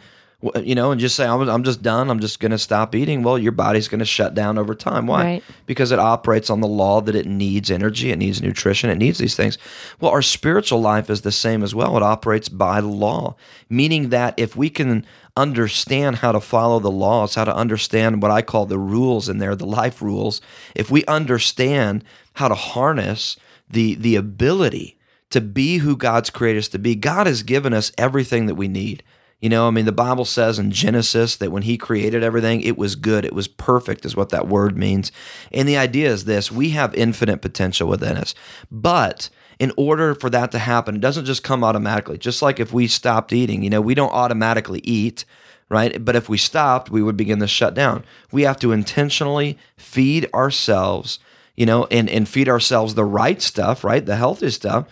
you 0.62 0.74
know, 0.74 0.90
and 0.90 1.00
just 1.00 1.16
say, 1.16 1.26
I'm, 1.26 1.46
I'm 1.48 1.64
just 1.64 1.82
done, 1.82 2.10
I'm 2.10 2.20
just 2.20 2.40
going 2.40 2.50
to 2.50 2.58
stop 2.58 2.94
eating, 2.94 3.22
well, 3.22 3.38
your 3.38 3.52
body's 3.52 3.88
going 3.88 3.98
to 3.98 4.06
shut 4.06 4.34
down 4.34 4.56
over 4.56 4.74
time. 4.74 5.06
Why? 5.06 5.22
Right. 5.22 5.44
because 5.66 5.92
it 5.92 5.98
operates 5.98 6.48
on 6.48 6.60
the 6.60 6.66
law 6.66 7.02
that 7.02 7.14
it 7.14 7.26
needs 7.26 7.70
energy, 7.70 8.10
it 8.10 8.16
needs 8.16 8.40
nutrition, 8.40 8.88
it 8.88 8.96
needs 8.96 9.18
these 9.18 9.36
things. 9.36 9.58
Well, 10.00 10.10
our 10.10 10.22
spiritual 10.22 10.80
life 10.80 11.10
is 11.10 11.20
the 11.20 11.32
same 11.32 11.62
as 11.62 11.74
well. 11.74 11.96
It 11.96 12.02
operates 12.02 12.48
by 12.48 12.80
the 12.80 12.86
law, 12.86 13.36
meaning 13.68 14.08
that 14.08 14.34
if 14.38 14.56
we 14.56 14.70
can 14.70 15.04
understand 15.36 16.16
how 16.16 16.32
to 16.32 16.40
follow 16.40 16.80
the 16.80 16.90
laws, 16.90 17.34
how 17.34 17.44
to 17.44 17.54
understand 17.54 18.22
what 18.22 18.30
I 18.30 18.42
call 18.42 18.66
the 18.66 18.78
rules 18.78 19.28
in 19.28 19.38
there, 19.38 19.54
the 19.54 19.66
life 19.66 20.00
rules, 20.00 20.40
if 20.74 20.90
we 20.90 21.04
understand 21.04 22.02
how 22.34 22.48
to 22.48 22.54
harness 22.54 23.36
the 23.68 23.94
the 23.94 24.16
ability 24.16 24.96
to 25.30 25.40
be 25.40 25.78
who 25.78 25.96
God's 25.96 26.30
created 26.30 26.60
us 26.60 26.68
to 26.68 26.78
be, 26.78 26.94
God 26.94 27.26
has 27.26 27.42
given 27.42 27.72
us 27.72 27.92
everything 27.96 28.46
that 28.46 28.56
we 28.56 28.68
need. 28.68 29.02
You 29.40 29.48
know, 29.48 29.66
I 29.66 29.70
mean, 29.70 29.86
the 29.86 29.92
Bible 29.92 30.26
says 30.26 30.58
in 30.58 30.70
Genesis 30.70 31.36
that 31.36 31.50
when 31.50 31.62
He 31.62 31.78
created 31.78 32.22
everything, 32.22 32.60
it 32.60 32.76
was 32.76 32.94
good, 32.94 33.24
it 33.24 33.32
was 33.32 33.48
perfect, 33.48 34.04
is 34.04 34.14
what 34.14 34.28
that 34.30 34.48
word 34.48 34.76
means. 34.76 35.10
And 35.50 35.66
the 35.66 35.78
idea 35.78 36.10
is 36.10 36.26
this 36.26 36.52
we 36.52 36.70
have 36.70 36.94
infinite 36.94 37.38
potential 37.38 37.88
within 37.88 38.16
us. 38.16 38.34
But 38.70 39.30
in 39.58 39.72
order 39.76 40.14
for 40.14 40.28
that 40.30 40.52
to 40.52 40.58
happen, 40.58 40.96
it 40.96 41.00
doesn't 41.00 41.24
just 41.24 41.42
come 41.42 41.64
automatically. 41.64 42.18
Just 42.18 42.42
like 42.42 42.60
if 42.60 42.72
we 42.72 42.86
stopped 42.86 43.32
eating, 43.32 43.62
you 43.62 43.70
know, 43.70 43.80
we 43.80 43.94
don't 43.94 44.12
automatically 44.12 44.80
eat, 44.84 45.24
right? 45.70 46.04
But 46.04 46.16
if 46.16 46.28
we 46.28 46.36
stopped, 46.36 46.90
we 46.90 47.02
would 47.02 47.16
begin 47.16 47.40
to 47.40 47.46
shut 47.46 47.74
down. 47.74 48.04
We 48.30 48.42
have 48.42 48.58
to 48.60 48.72
intentionally 48.72 49.56
feed 49.76 50.28
ourselves, 50.34 51.18
you 51.56 51.64
know, 51.64 51.86
and, 51.90 52.10
and 52.10 52.28
feed 52.28 52.48
ourselves 52.48 52.94
the 52.94 53.04
right 53.04 53.40
stuff, 53.40 53.84
right? 53.84 54.04
The 54.04 54.16
healthy 54.16 54.50
stuff 54.50 54.86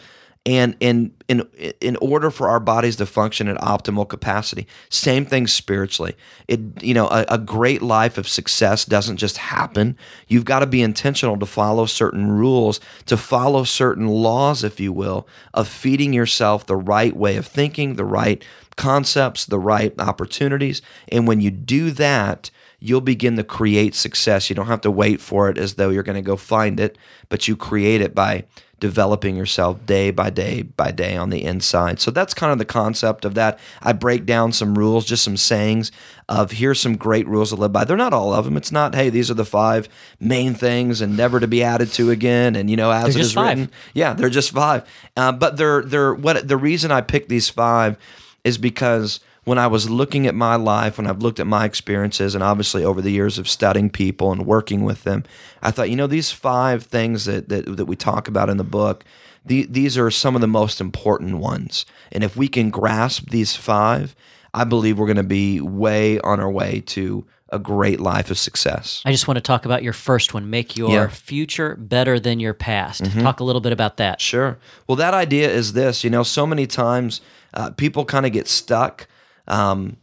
and 0.46 0.76
in 0.80 1.12
in 1.28 1.46
in 1.80 1.96
order 1.96 2.30
for 2.30 2.48
our 2.48 2.60
bodies 2.60 2.96
to 2.96 3.06
function 3.06 3.48
at 3.48 3.56
optimal 3.58 4.08
capacity 4.08 4.66
same 4.88 5.26
thing 5.26 5.46
spiritually. 5.46 6.16
It 6.46 6.82
you 6.82 6.94
know 6.94 7.08
a, 7.08 7.24
a 7.28 7.38
great 7.38 7.82
life 7.82 8.18
of 8.18 8.28
success 8.28 8.84
doesn't 8.84 9.18
just 9.18 9.36
happen. 9.36 9.96
You've 10.26 10.44
got 10.44 10.60
to 10.60 10.66
be 10.66 10.82
intentional 10.82 11.38
to 11.38 11.46
follow 11.46 11.86
certain 11.86 12.30
rules 12.30 12.80
to 13.06 13.16
follow 13.16 13.64
certain 13.64 14.06
laws 14.06 14.64
if 14.64 14.80
you 14.80 14.92
will 14.92 15.28
of 15.54 15.68
feeding 15.68 16.12
yourself 16.12 16.66
the 16.66 16.76
right 16.76 17.14
way 17.14 17.36
of 17.36 17.46
thinking 17.46 17.94
the 17.94 18.04
right 18.04 18.42
concepts 18.76 19.44
the 19.44 19.58
right 19.58 19.92
opportunities. 20.00 20.82
And 21.08 21.26
when 21.26 21.40
you 21.40 21.50
do 21.50 21.90
that 21.92 22.50
you'll 22.80 23.00
begin 23.00 23.34
to 23.34 23.42
create 23.42 23.92
success. 23.92 24.48
You 24.48 24.54
don't 24.54 24.68
have 24.68 24.82
to 24.82 24.90
wait 24.90 25.20
for 25.20 25.50
it 25.50 25.58
as 25.58 25.74
though 25.74 25.90
you're 25.90 26.04
going 26.04 26.14
to 26.14 26.22
go 26.22 26.36
find 26.36 26.78
it 26.80 26.96
but 27.28 27.48
you 27.48 27.56
create 27.56 28.00
it 28.00 28.14
by 28.14 28.44
developing 28.80 29.36
yourself 29.36 29.84
day 29.86 30.10
by 30.10 30.30
day 30.30 30.62
by 30.62 30.90
day 30.90 31.16
on 31.16 31.30
the 31.30 31.44
inside. 31.44 32.00
So 32.00 32.10
that's 32.10 32.34
kind 32.34 32.52
of 32.52 32.58
the 32.58 32.64
concept 32.64 33.24
of 33.24 33.34
that. 33.34 33.58
I 33.82 33.92
break 33.92 34.24
down 34.24 34.52
some 34.52 34.78
rules, 34.78 35.04
just 35.04 35.24
some 35.24 35.36
sayings 35.36 35.90
of 36.28 36.52
here's 36.52 36.80
some 36.80 36.96
great 36.96 37.26
rules 37.26 37.50
to 37.50 37.56
live 37.56 37.72
by. 37.72 37.84
They're 37.84 37.96
not 37.96 38.12
all 38.12 38.32
of 38.32 38.44
them. 38.44 38.56
It's 38.56 38.70
not, 38.72 38.94
hey, 38.94 39.10
these 39.10 39.30
are 39.30 39.34
the 39.34 39.44
five 39.44 39.88
main 40.20 40.54
things 40.54 41.00
and 41.00 41.16
never 41.16 41.40
to 41.40 41.48
be 41.48 41.62
added 41.62 41.90
to 41.92 42.10
again. 42.10 42.54
And 42.56 42.70
you 42.70 42.76
know, 42.76 42.90
as 42.90 43.14
They're 43.14 43.22
it 43.22 43.26
is 43.26 43.32
five. 43.32 43.58
written, 43.58 43.72
yeah, 43.94 44.12
they're 44.14 44.30
just 44.30 44.50
five. 44.52 44.88
Uh, 45.16 45.32
but 45.32 45.56
they're 45.56 45.82
they're 45.82 46.14
what 46.14 46.46
the 46.46 46.56
reason 46.56 46.92
I 46.92 47.00
picked 47.00 47.28
these 47.28 47.48
five 47.48 47.96
is 48.44 48.58
because 48.58 49.20
when 49.48 49.58
I 49.58 49.66
was 49.66 49.88
looking 49.90 50.26
at 50.26 50.34
my 50.34 50.56
life, 50.56 50.98
when 50.98 51.06
I've 51.06 51.22
looked 51.22 51.40
at 51.40 51.46
my 51.46 51.64
experiences, 51.64 52.34
and 52.34 52.44
obviously 52.44 52.84
over 52.84 53.00
the 53.02 53.10
years 53.10 53.38
of 53.38 53.48
studying 53.48 53.90
people 53.90 54.30
and 54.30 54.46
working 54.46 54.84
with 54.84 55.04
them, 55.04 55.24
I 55.62 55.70
thought, 55.70 55.90
you 55.90 55.96
know, 55.96 56.06
these 56.06 56.30
five 56.30 56.84
things 56.84 57.24
that 57.24 57.48
that, 57.48 57.76
that 57.76 57.86
we 57.86 57.96
talk 57.96 58.28
about 58.28 58.50
in 58.50 58.58
the 58.58 58.64
book, 58.64 59.04
the, 59.44 59.66
these 59.68 59.98
are 59.98 60.10
some 60.10 60.34
of 60.34 60.40
the 60.40 60.46
most 60.46 60.80
important 60.80 61.38
ones. 61.38 61.86
And 62.12 62.22
if 62.22 62.36
we 62.36 62.48
can 62.48 62.70
grasp 62.70 63.30
these 63.30 63.56
five, 63.56 64.14
I 64.52 64.64
believe 64.64 64.98
we're 64.98 65.06
going 65.06 65.16
to 65.16 65.22
be 65.42 65.60
way 65.60 66.20
on 66.20 66.40
our 66.40 66.50
way 66.50 66.80
to 66.86 67.24
a 67.50 67.58
great 67.58 67.98
life 67.98 68.30
of 68.30 68.36
success. 68.38 69.02
I 69.06 69.10
just 69.12 69.26
want 69.26 69.36
to 69.38 69.40
talk 69.40 69.64
about 69.64 69.82
your 69.82 69.94
first 69.94 70.34
one. 70.34 70.50
Make 70.50 70.76
your 70.76 70.90
Yeah. 70.92 71.06
future 71.08 71.76
better 71.76 72.20
than 72.20 72.40
your 72.40 72.52
past. 72.52 73.02
Mm-hmm. 73.02 73.22
Talk 73.22 73.40
a 73.40 73.44
little 73.44 73.62
bit 73.62 73.72
about 73.72 73.96
that. 73.96 74.20
Sure. 74.20 74.58
Well, 74.86 74.96
that 74.96 75.14
idea 75.14 75.48
is 75.50 75.72
this. 75.72 76.04
You 76.04 76.10
know, 76.10 76.22
so 76.22 76.46
many 76.46 76.66
times 76.66 77.22
uh, 77.54 77.70
people 77.70 78.04
kind 78.04 78.26
of 78.26 78.32
get 78.32 78.48
stuck, 78.48 79.06
um, 79.48 79.96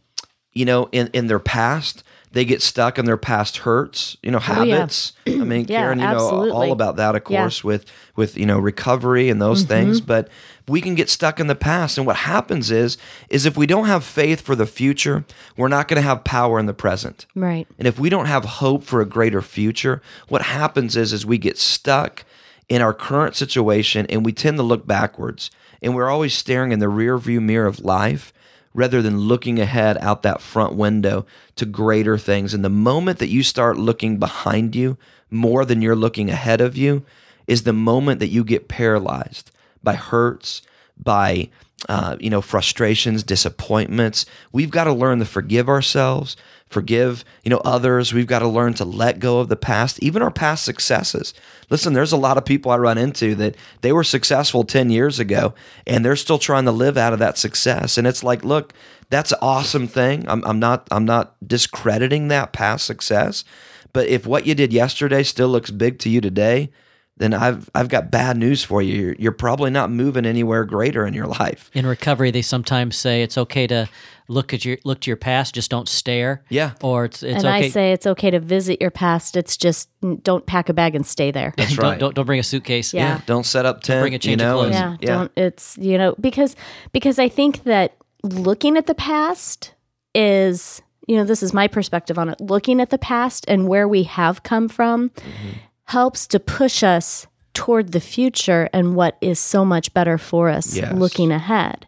you 0.52 0.64
know, 0.64 0.88
in, 0.92 1.08
in 1.12 1.26
their 1.26 1.38
past. 1.38 2.02
They 2.32 2.44
get 2.44 2.60
stuck 2.60 2.98
in 2.98 3.06
their 3.06 3.16
past 3.16 3.58
hurts, 3.58 4.18
you 4.22 4.30
know, 4.30 4.40
Oh, 4.46 4.62
yeah. 4.62 4.76
habits. 4.76 5.12
I 5.26 5.30
mean, 5.30 5.64
Yeah, 5.68 5.80
Karen, 5.80 6.00
you 6.00 6.06
know 6.06 6.50
all 6.52 6.70
about 6.70 6.96
that, 6.96 7.14
of 7.14 7.22
Yeah. 7.30 7.42
course, 7.42 7.64
with 7.64 7.86
with 8.14 8.36
you 8.36 8.44
know 8.44 8.58
recovery 8.58 9.30
and 9.30 9.40
those 9.40 9.62
things. 9.62 10.02
But 10.02 10.28
we 10.68 10.82
can 10.82 10.94
get 10.94 11.08
stuck 11.08 11.40
in 11.40 11.46
the 11.46 11.54
past, 11.54 11.96
and 11.96 12.06
what 12.06 12.16
happens 12.16 12.70
is 12.70 12.98
is 13.30 13.46
if 13.46 13.56
we 13.56 13.66
don't 13.66 13.86
have 13.86 14.04
faith 14.04 14.42
for 14.42 14.54
the 14.54 14.66
future, 14.66 15.24
we're 15.56 15.68
not 15.68 15.88
going 15.88 16.02
to 16.02 16.06
have 16.06 16.24
power 16.24 16.58
in 16.58 16.66
the 16.66 16.74
present. 16.74 17.24
Right. 17.34 17.66
And 17.78 17.88
if 17.88 17.98
we 17.98 18.10
don't 18.10 18.26
have 18.26 18.44
hope 18.44 18.82
for 18.84 19.00
a 19.00 19.06
greater 19.06 19.40
future, 19.40 20.02
what 20.28 20.42
happens 20.42 20.94
is 20.94 21.14
is 21.14 21.24
we 21.24 21.38
get 21.38 21.56
stuck 21.56 22.24
in 22.68 22.82
our 22.82 22.92
current 22.92 23.34
situation 23.34 24.04
and 24.10 24.26
we 24.26 24.32
tend 24.32 24.58
to 24.58 24.62
look 24.62 24.86
backwards. 24.86 25.50
And 25.80 25.94
we're 25.94 26.10
always 26.10 26.34
staring 26.34 26.72
in 26.72 26.80
the 26.80 26.88
rear 26.88 27.16
view 27.16 27.40
mirror 27.40 27.66
of 27.66 27.80
life 27.80 28.32
rather 28.76 29.00
than 29.00 29.18
looking 29.18 29.58
ahead 29.58 29.96
out 29.98 30.22
that 30.22 30.42
front 30.42 30.74
window 30.74 31.24
to 31.56 31.64
greater 31.64 32.18
things. 32.18 32.52
And 32.52 32.62
the 32.62 32.68
moment 32.68 33.18
that 33.18 33.30
you 33.30 33.42
start 33.42 33.78
looking 33.78 34.18
behind 34.18 34.76
you 34.76 34.98
more 35.30 35.64
than 35.64 35.80
you're 35.80 35.96
looking 35.96 36.28
ahead 36.28 36.60
of 36.60 36.76
you 36.76 37.02
is 37.46 37.62
the 37.62 37.72
moment 37.72 38.20
that 38.20 38.28
you 38.28 38.44
get 38.44 38.68
paralyzed 38.68 39.50
by 39.82 39.94
hurts, 39.94 40.60
by 41.02 41.48
uh, 41.88 42.16
you 42.20 42.30
know 42.30 42.40
frustrations, 42.40 43.22
disappointments. 43.22 44.26
We've 44.52 44.70
got 44.70 44.84
to 44.84 44.92
learn 44.92 45.18
to 45.20 45.24
forgive 45.24 45.68
ourselves, 45.68 46.36
forgive 46.68 47.24
you 47.44 47.50
know 47.50 47.60
others. 47.64 48.12
We've 48.12 48.26
got 48.26 48.40
to 48.40 48.48
learn 48.48 48.74
to 48.74 48.84
let 48.84 49.18
go 49.18 49.40
of 49.40 49.48
the 49.48 49.56
past, 49.56 50.02
even 50.02 50.22
our 50.22 50.30
past 50.30 50.64
successes. 50.64 51.32
Listen, 51.70 51.92
there's 51.92 52.12
a 52.12 52.16
lot 52.16 52.38
of 52.38 52.44
people 52.44 52.70
I 52.70 52.76
run 52.76 52.98
into 52.98 53.34
that 53.36 53.56
they 53.80 53.92
were 53.92 54.04
successful 54.04 54.64
10 54.64 54.90
years 54.90 55.18
ago 55.18 55.54
and 55.86 56.04
they're 56.04 56.16
still 56.16 56.38
trying 56.38 56.64
to 56.64 56.72
live 56.72 56.96
out 56.96 57.12
of 57.12 57.18
that 57.18 57.38
success. 57.38 57.98
And 57.98 58.06
it's 58.06 58.22
like, 58.22 58.44
look, 58.44 58.72
that's 59.10 59.32
an 59.32 59.38
awesome 59.42 59.88
thing. 59.88 60.28
I'm, 60.28 60.44
I'm 60.44 60.58
not 60.58 60.88
I'm 60.90 61.04
not 61.04 61.34
discrediting 61.46 62.28
that 62.28 62.52
past 62.52 62.84
success, 62.86 63.44
but 63.92 64.08
if 64.08 64.26
what 64.26 64.46
you 64.46 64.54
did 64.54 64.72
yesterday 64.72 65.22
still 65.22 65.48
looks 65.48 65.70
big 65.70 65.98
to 66.00 66.08
you 66.08 66.20
today, 66.20 66.70
then 67.16 67.32
I've 67.32 67.70
I've 67.74 67.88
got 67.88 68.10
bad 68.10 68.36
news 68.36 68.62
for 68.62 68.82
you. 68.82 68.94
You're, 68.94 69.16
you're 69.18 69.32
probably 69.32 69.70
not 69.70 69.90
moving 69.90 70.26
anywhere 70.26 70.64
greater 70.64 71.06
in 71.06 71.14
your 71.14 71.26
life. 71.26 71.70
In 71.72 71.86
recovery, 71.86 72.30
they 72.30 72.42
sometimes 72.42 72.96
say 72.96 73.22
it's 73.22 73.38
okay 73.38 73.66
to 73.68 73.88
look 74.28 74.52
at 74.52 74.64
your 74.64 74.76
look 74.84 75.00
to 75.00 75.10
your 75.10 75.16
past, 75.16 75.54
just 75.54 75.70
don't 75.70 75.88
stare. 75.88 76.42
Yeah. 76.48 76.72
Or 76.82 77.06
it's 77.06 77.22
it's 77.22 77.44
and 77.44 77.46
okay. 77.46 77.66
I 77.66 77.68
say 77.70 77.92
it's 77.92 78.06
okay 78.06 78.30
to 78.30 78.40
visit 78.40 78.80
your 78.80 78.90
past. 78.90 79.36
It's 79.36 79.56
just 79.56 79.88
don't 80.22 80.44
pack 80.46 80.68
a 80.68 80.74
bag 80.74 80.94
and 80.94 81.06
stay 81.06 81.30
there. 81.30 81.54
That's 81.56 81.76
don't, 81.76 81.84
right. 81.84 81.98
don't 81.98 82.14
don't 82.14 82.26
bring 82.26 82.40
a 82.40 82.44
suitcase. 82.44 82.92
Yeah. 82.92 83.20
Don't 83.26 83.46
set 83.46 83.66
up 83.66 83.82
tent. 83.82 84.02
bring 84.02 84.14
a 84.14 84.18
change 84.18 84.40
you 84.40 84.46
of 84.46 84.52
know, 84.52 84.62
clothes. 84.62 84.76
and- 84.76 84.98
yeah, 85.00 85.06
don't 85.06 85.32
it's 85.36 85.76
you 85.78 85.98
know 85.98 86.14
because 86.20 86.56
because 86.92 87.18
i 87.18 87.28
think 87.28 87.64
that 87.64 87.96
looking 88.22 88.76
at 88.76 88.86
the 88.86 88.94
past 88.94 89.74
is 90.14 90.82
you 91.06 91.16
know 91.16 91.24
this 91.24 91.42
is 91.42 91.52
my 91.52 91.68
perspective 91.68 92.18
on 92.18 92.28
it 92.28 92.40
looking 92.40 92.80
at 92.80 92.90
the 92.90 92.98
past 92.98 93.44
and 93.48 93.68
where 93.68 93.86
we 93.86 94.02
have 94.04 94.42
come 94.42 94.68
from 94.68 95.10
mm-hmm. 95.10 95.50
Helps 95.86 96.26
to 96.28 96.38
push 96.40 96.82
us 96.82 97.26
toward 97.54 97.92
the 97.92 98.00
future 98.00 98.68
and 98.72 98.94
what 98.94 99.16
is 99.20 99.38
so 99.38 99.64
much 99.64 99.92
better 99.94 100.18
for 100.18 100.48
us 100.50 100.76
Yes. 100.76 100.92
looking 100.94 101.32
ahead 101.32 101.86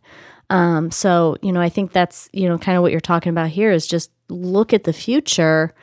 um, 0.50 0.90
so 0.90 1.36
you 1.42 1.52
know 1.52 1.60
i 1.60 1.68
think 1.68 1.92
that's 1.92 2.28
you 2.32 2.48
know 2.48 2.56
kind 2.58 2.76
of 2.76 2.82
what 2.82 2.90
you're 2.92 3.00
talking 3.00 3.30
about 3.30 3.50
here 3.50 3.70
is 3.70 3.86
just 3.86 4.10
look 4.30 4.72
at 4.72 4.84
the 4.84 4.92
future 4.92 5.74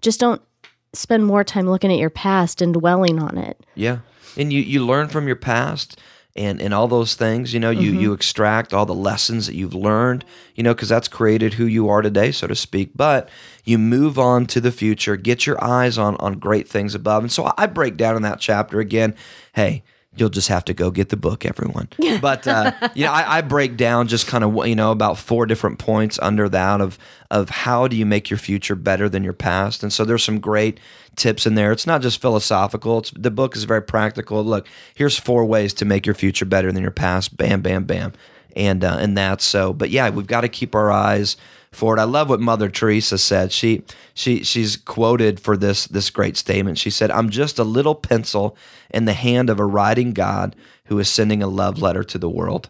just 0.00 0.20
don't 0.20 0.40
spend 0.94 1.24
more 1.24 1.42
time 1.44 1.68
looking 1.68 1.90
at 1.92 1.98
your 1.98 2.10
past 2.10 2.60
and 2.60 2.74
dwelling 2.74 3.18
on 3.18 3.38
it. 3.38 3.64
Yeah. 3.74 4.00
And 4.36 4.52
you, 4.52 4.60
you 4.60 4.84
learn 4.84 5.08
from 5.08 5.26
your 5.26 5.36
past 5.36 5.98
and, 6.34 6.60
and 6.60 6.72
all 6.72 6.88
those 6.88 7.14
things, 7.14 7.52
you 7.52 7.60
know, 7.60 7.70
you, 7.70 7.92
mm-hmm. 7.92 8.00
you 8.00 8.12
extract 8.12 8.72
all 8.72 8.86
the 8.86 8.94
lessons 8.94 9.46
that 9.46 9.54
you've 9.54 9.74
learned, 9.74 10.24
you 10.54 10.62
know, 10.62 10.74
because 10.74 10.88
that's 10.88 11.08
created 11.08 11.54
who 11.54 11.66
you 11.66 11.88
are 11.88 12.00
today, 12.00 12.32
so 12.32 12.46
to 12.46 12.54
speak. 12.54 12.92
But 12.94 13.28
you 13.64 13.78
move 13.78 14.18
on 14.18 14.46
to 14.46 14.60
the 14.60 14.72
future, 14.72 15.16
get 15.16 15.46
your 15.46 15.62
eyes 15.62 15.98
on, 15.98 16.16
on 16.16 16.38
great 16.38 16.68
things 16.68 16.94
above. 16.94 17.22
And 17.22 17.32
so 17.32 17.52
I 17.58 17.66
break 17.66 17.96
down 17.96 18.16
in 18.16 18.22
that 18.22 18.40
chapter 18.40 18.80
again, 18.80 19.14
hey, 19.54 19.82
you'll 20.16 20.28
just 20.28 20.48
have 20.48 20.64
to 20.66 20.74
go 20.74 20.90
get 20.90 21.08
the 21.08 21.16
book, 21.16 21.44
everyone. 21.44 21.88
But 22.20 22.46
uh, 22.46 22.72
you 22.94 23.04
know, 23.06 23.12
I, 23.12 23.38
I 23.38 23.40
break 23.40 23.76
down 23.76 24.06
just 24.06 24.26
kind 24.26 24.44
of 24.44 24.66
you 24.66 24.76
know 24.76 24.92
about 24.92 25.18
four 25.18 25.46
different 25.46 25.78
points 25.78 26.18
under 26.22 26.48
that 26.48 26.80
of 26.80 26.98
of 27.30 27.48
how 27.48 27.88
do 27.88 27.96
you 27.96 28.06
make 28.06 28.30
your 28.30 28.38
future 28.38 28.74
better 28.74 29.08
than 29.08 29.24
your 29.24 29.32
past. 29.32 29.82
And 29.82 29.92
so 29.92 30.04
there's 30.04 30.22
some 30.22 30.38
great 30.38 30.78
tips 31.16 31.46
in 31.46 31.54
there. 31.54 31.72
It's 31.72 31.86
not 31.86 32.02
just 32.02 32.20
philosophical. 32.20 32.98
It's 32.98 33.10
the 33.12 33.30
book 33.30 33.56
is 33.56 33.64
very 33.64 33.82
practical. 33.82 34.44
Look, 34.44 34.68
here's 34.94 35.18
four 35.18 35.44
ways 35.44 35.74
to 35.74 35.84
make 35.84 36.06
your 36.06 36.14
future 36.14 36.44
better 36.44 36.70
than 36.70 36.82
your 36.82 36.92
past. 36.92 37.36
Bam, 37.36 37.62
bam, 37.62 37.84
bam, 37.84 38.12
and 38.54 38.84
uh, 38.84 38.98
and 39.00 39.16
that's 39.16 39.44
so. 39.44 39.72
But 39.72 39.90
yeah, 39.90 40.10
we've 40.10 40.26
got 40.26 40.42
to 40.42 40.48
keep 40.48 40.74
our 40.74 40.92
eyes 40.92 41.36
forward. 41.72 41.98
I 41.98 42.04
love 42.04 42.28
what 42.28 42.40
Mother 42.40 42.68
Teresa 42.68 43.18
said. 43.18 43.52
She 43.52 43.82
she 44.14 44.44
she's 44.44 44.76
quoted 44.76 45.40
for 45.40 45.56
this 45.56 45.86
this 45.86 46.10
great 46.10 46.36
statement. 46.36 46.78
She 46.78 46.90
said, 46.90 47.10
"I'm 47.10 47.30
just 47.30 47.58
a 47.58 47.64
little 47.64 47.94
pencil 47.94 48.56
in 48.90 49.04
the 49.04 49.12
hand 49.14 49.50
of 49.50 49.58
a 49.58 49.66
writing 49.66 50.12
God 50.12 50.54
who 50.84 50.98
is 50.98 51.08
sending 51.08 51.42
a 51.42 51.48
love 51.48 51.80
letter 51.80 52.04
to 52.04 52.18
the 52.18 52.30
world." 52.30 52.68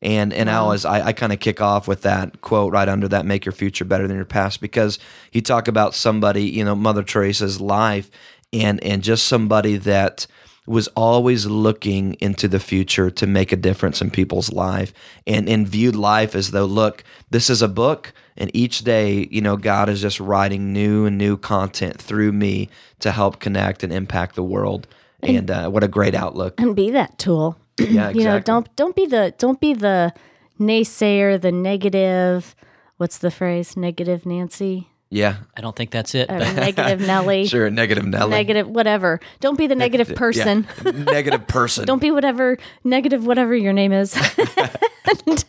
And 0.00 0.32
and 0.32 0.50
I 0.50 0.56
always 0.56 0.84
I, 0.84 1.06
I 1.08 1.12
kind 1.12 1.32
of 1.32 1.40
kick 1.40 1.60
off 1.60 1.88
with 1.88 2.02
that 2.02 2.40
quote 2.42 2.72
right 2.72 2.88
under 2.88 3.08
that 3.08 3.26
make 3.26 3.44
your 3.44 3.52
future 3.52 3.84
better 3.84 4.06
than 4.06 4.16
your 4.16 4.24
past 4.24 4.60
because 4.60 4.98
you 5.32 5.40
talk 5.40 5.66
about 5.66 5.94
somebody, 5.94 6.44
you 6.44 6.64
know, 6.64 6.74
Mother 6.74 7.02
Teresa's 7.02 7.60
life 7.60 8.10
and 8.52 8.82
and 8.84 9.02
just 9.02 9.26
somebody 9.26 9.76
that 9.78 10.26
was 10.66 10.88
always 10.88 11.46
looking 11.46 12.14
into 12.20 12.48
the 12.48 12.60
future 12.60 13.10
to 13.10 13.26
make 13.26 13.52
a 13.52 13.56
difference 13.56 14.00
in 14.00 14.10
people's 14.10 14.52
life 14.52 14.92
and 15.26 15.48
and 15.48 15.68
viewed 15.68 15.96
life 15.96 16.34
as 16.34 16.52
though 16.52 16.64
look 16.64 17.04
this 17.30 17.50
is 17.50 17.60
a 17.60 17.68
book 17.68 18.12
and 18.36 18.50
each 18.54 18.84
day 18.84 19.28
you 19.30 19.40
know 19.40 19.56
god 19.56 19.88
is 19.88 20.00
just 20.00 20.20
writing 20.20 20.72
new 20.72 21.06
and 21.06 21.18
new 21.18 21.36
content 21.36 22.00
through 22.00 22.32
me 22.32 22.68
to 22.98 23.12
help 23.12 23.40
connect 23.40 23.82
and 23.82 23.92
impact 23.92 24.34
the 24.34 24.42
world 24.42 24.86
and 25.22 25.50
uh, 25.50 25.68
what 25.68 25.82
a 25.82 25.88
great 25.88 26.14
outlook 26.14 26.60
and 26.60 26.76
be 26.76 26.90
that 26.90 27.18
tool. 27.18 27.58
yeah 27.78 28.08
exactly 28.08 28.22
You 28.22 28.28
know, 28.28 28.40
don't 28.40 28.76
don't 28.76 28.94
be 28.94 29.06
the 29.06 29.34
don't 29.38 29.60
be 29.60 29.74
the 29.74 30.12
naysayer, 30.60 31.40
the 31.40 31.52
negative. 31.52 32.54
What's 32.96 33.18
the 33.18 33.30
phrase? 33.30 33.76
Negative 33.76 34.24
Nancy 34.24 34.88
yeah 35.10 35.36
I 35.56 35.60
don't 35.60 35.76
think 35.76 35.90
that's 35.90 36.14
it. 36.14 36.30
or 36.30 36.38
negative 36.54 37.00
Nelly. 37.00 37.46
sure 37.46 37.70
negative 37.70 38.04
Nelly. 38.04 38.30
Negative 38.30 38.68
whatever. 38.68 39.20
Don't 39.40 39.56
be 39.58 39.66
the 39.66 39.74
negative 39.74 40.08
Yeah. 40.10 40.16
person. 40.16 40.66
negative 40.84 41.46
person 41.46 41.86
Don't 41.86 42.00
be 42.00 42.10
whatever 42.10 42.56
negative 42.82 43.26
whatever 43.26 43.54
your 43.54 43.72
name 43.72 43.92
is. 43.92 44.16
and, 45.26 45.44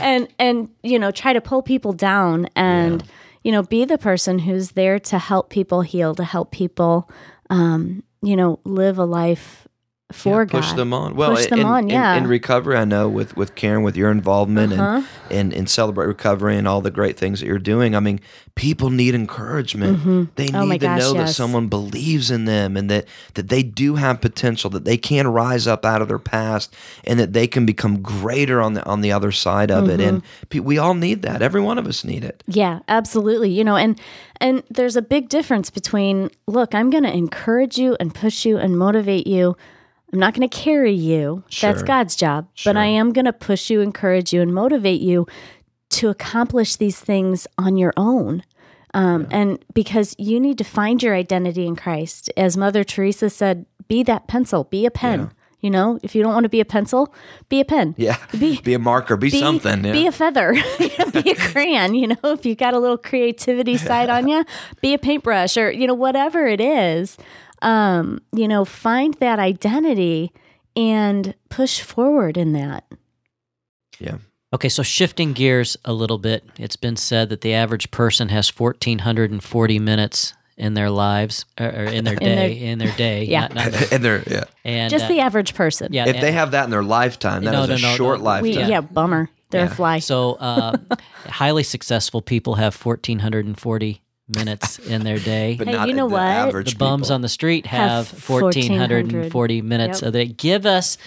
and 0.00 0.28
and 0.38 0.68
you 0.82 0.98
know, 0.98 1.10
try 1.10 1.32
to 1.32 1.40
pull 1.40 1.62
people 1.62 1.92
down 1.92 2.48
and 2.56 3.02
you 3.44 3.52
know, 3.52 3.62
be 3.62 3.84
the 3.84 3.98
person 3.98 4.38
who's 4.40 4.72
there 4.72 4.98
to 4.98 5.18
help 5.18 5.48
people 5.48 5.80
heal, 5.82 6.14
to 6.14 6.24
help 6.24 6.50
people 6.50 7.08
um, 7.50 8.02
you 8.20 8.36
know, 8.36 8.58
live 8.64 8.98
a 8.98 9.04
life 9.04 9.67
for 10.10 10.40
Yeah, 10.40 10.44
God. 10.46 10.62
push 10.62 10.72
them 10.72 10.94
on. 10.94 11.14
Well, 11.16 11.34
Push 11.34 11.48
them 11.48 11.60
in, 11.60 11.66
on, 11.66 11.88
yeah. 11.90 12.14
In, 12.16 12.26
recovery, 12.26 12.76
I 12.78 12.84
know 12.86 13.08
with 13.10 13.36
with 13.36 13.54
Karen, 13.54 13.82
with 13.82 13.94
your 13.96 14.10
involvement 14.10 14.72
Uh-huh. 14.72 15.02
and, 15.30 15.38
and 15.38 15.52
and 15.52 15.68
celebrate 15.70 16.06
recovery 16.06 16.56
and 16.56 16.66
all 16.66 16.80
the 16.80 16.90
great 16.90 17.18
things 17.18 17.40
that 17.40 17.46
you're 17.46 17.58
doing. 17.58 17.94
I 17.94 18.00
mean, 18.00 18.18
people 18.54 18.88
need 18.88 19.14
encouragement. 19.14 20.34
They 20.36 20.44
need 20.46 20.54
Oh 20.54 20.64
my 20.66 20.78
to 20.78 20.86
gosh, 20.86 20.98
know 20.98 21.12
that 21.12 21.28
someone 21.28 21.68
believes 21.68 22.30
in 22.30 22.46
them 22.46 22.76
and 22.76 22.90
that 22.90 23.06
that 23.34 23.48
they 23.48 23.62
do 23.62 23.96
have 23.96 24.20
potential, 24.22 24.70
that 24.70 24.84
they 24.86 24.96
can 24.96 25.28
rise 25.28 25.66
up 25.66 25.84
out 25.84 26.00
of 26.00 26.08
their 26.08 26.18
past, 26.18 26.74
and 27.04 27.20
that 27.20 27.34
they 27.34 27.46
can 27.46 27.66
become 27.66 28.00
greater 28.00 28.62
on 28.62 28.72
the 28.74 28.84
on 28.86 29.02
the 29.02 29.12
other 29.12 29.30
side 29.30 29.70
of 29.70 29.88
it. 29.90 30.00
And 30.00 30.22
Mm-hmm. 30.22 30.46
pe- 30.48 30.60
we 30.60 30.78
all 30.78 30.94
need 30.94 31.20
that. 31.22 31.42
Every 31.42 31.60
one 31.60 31.76
of 31.78 31.86
us 31.86 32.02
need 32.02 32.24
it. 32.24 32.42
Yeah, 32.46 32.78
absolutely. 32.88 33.50
You 33.50 33.62
know, 33.64 33.76
and 33.76 34.00
and 34.40 34.62
there's 34.70 34.96
a 34.96 35.02
big 35.02 35.28
difference 35.28 35.68
between 35.68 36.30
look, 36.46 36.74
I'm 36.74 36.88
going 36.88 37.04
to 37.04 37.12
encourage 37.14 37.76
you 37.76 37.94
and 38.00 38.14
push 38.14 38.46
you 38.46 38.56
and 38.56 38.78
motivate 38.78 39.26
you. 39.26 39.54
I'm 40.12 40.18
not 40.18 40.34
going 40.34 40.48
to 40.48 40.56
carry 40.56 40.92
you. 40.92 41.44
That's 41.60 41.82
God's 41.82 42.16
job. 42.16 42.48
But 42.64 42.76
I 42.76 42.86
am 42.86 43.12
going 43.12 43.26
to 43.26 43.32
push 43.32 43.68
you, 43.68 43.80
encourage 43.80 44.32
you 44.32 44.40
and 44.40 44.54
motivate 44.54 45.00
you 45.00 45.26
to 45.90 46.08
accomplish 46.08 46.76
these 46.76 46.98
things 46.98 47.46
on 47.58 47.76
your 47.76 47.92
own. 47.96 48.42
Um, 48.94 49.26
and 49.30 49.62
because 49.74 50.14
you 50.18 50.40
need 50.40 50.56
to 50.58 50.64
find 50.64 51.02
your 51.02 51.14
identity 51.14 51.66
in 51.66 51.76
Christ. 51.76 52.30
As 52.36 52.56
Mother 52.56 52.84
Teresa 52.84 53.28
said, 53.28 53.66
be 53.86 54.02
that 54.04 54.28
pencil, 54.28 54.64
be 54.64 54.86
a 54.86 54.90
pen. 54.90 55.30
You 55.60 55.70
know, 55.70 55.98
if 56.04 56.14
you 56.14 56.22
don't 56.22 56.32
want 56.32 56.44
to 56.44 56.48
be 56.48 56.60
a 56.60 56.64
pencil, 56.64 57.12
be 57.48 57.58
a 57.58 57.64
pen. 57.64 57.96
Yeah, 57.98 58.16
Be- 58.38 58.60
be 58.62 58.74
a 58.74 58.78
marker, 58.78 59.16
be, 59.16 59.28
be, 59.28 59.40
something. 59.40 59.84
Yeah. 59.84 59.92
Be 59.92 60.06
a 60.06 60.12
feather. 60.12 60.52
be 60.78 61.30
a 61.30 61.34
crayon. 61.34 61.96
You 61.96 62.08
know, 62.08 62.16
if 62.22 62.46
you 62.46 62.54
got 62.54 62.74
a 62.74 62.78
little 62.78 62.96
creativity 62.96 63.76
side 63.76 64.08
on 64.08 64.28
you, 64.28 64.44
be 64.80 64.94
a 64.94 64.98
paintbrush 64.98 65.56
or 65.56 65.72
you 65.72 65.88
know 65.88 65.94
whatever 65.94 66.46
it 66.46 66.60
is. 66.60 67.16
Um, 67.62 68.20
you 68.32 68.46
know, 68.48 68.64
find 68.64 69.14
that 69.14 69.38
identity 69.38 70.32
and 70.76 71.34
push 71.48 71.80
forward 71.80 72.36
in 72.36 72.52
that. 72.52 72.84
yeah. 73.98 74.18
Okay, 74.54 74.70
so 74.70 74.82
shifting 74.82 75.34
gears 75.34 75.76
a 75.84 75.92
little 75.92 76.16
bit, 76.16 76.42
it's 76.58 76.76
been 76.76 76.96
said 76.96 77.28
that 77.28 77.42
the 77.42 77.52
average 77.52 77.90
person 77.90 78.30
has 78.30 78.48
1,440 78.48 79.78
minutes 79.78 80.32
in 80.56 80.72
their 80.72 80.88
lives 80.88 81.44
or, 81.60 81.66
or 81.66 81.84
in 81.84 82.04
their 82.04 82.16
their- 82.20 82.48
day. 82.48 82.52
In 82.58 82.78
their 82.78 82.92
day, 82.96 83.24
Yeah. 83.24 83.40
not, 83.48 83.54
not 83.54 83.72
their- 83.72 83.88
and 83.92 84.04
they're 84.04 84.22
yeah. 84.26 84.44
and 84.64 84.90
Just 84.90 85.04
uh, 85.04 85.08
the 85.08 85.20
average 85.20 85.54
person. 85.54 85.92
yeah. 85.92 86.06
If 86.08 86.14
and- 86.14 86.22
they 86.22 86.32
have 86.32 86.52
that 86.52 86.64
in 86.64 86.70
their 86.70 86.82
lifetime, 86.82 87.44
that 87.44 87.52
is 87.54 87.68
No, 87.68 87.74
a 87.74 87.78
no, 87.78 87.88
no, 87.90 87.96
short 87.96 88.18
no. 88.20 88.24
lifetime. 88.24 88.42
We, 88.64 88.70
yeah. 88.70 88.80
bummer. 88.80 89.28
They're 89.50 89.64
Yeah. 89.66 89.72
a 89.72 89.74
fly. 89.74 89.98
So, 89.98 90.34
uh, 90.34 90.76
highly 91.26 91.62
successful 91.62 92.22
people 92.22 92.54
have 92.54 92.74
1,440 92.74 94.00
minutes 94.28 94.78
in 94.78 95.04
their 95.04 95.18
day. 95.18 95.56
but 95.56 95.66
Hey, 95.66 95.72
not 95.74 95.88
you 95.88 95.94
know 95.94 96.08
the 96.08 96.12
what? 96.14 96.22
average 96.22 96.72
the 96.72 96.78
bums 96.78 97.06
people. 97.08 97.14
on 97.14 97.20
the 97.22 97.28
street 97.28 97.66
Have 97.66 98.10
have 98.10 98.28
1,440 98.28 99.62
minutes. 99.62 100.00
Yep. 100.00 100.06
So 100.06 100.10
they 100.10 100.26
give 100.26 100.66
us 100.66 100.98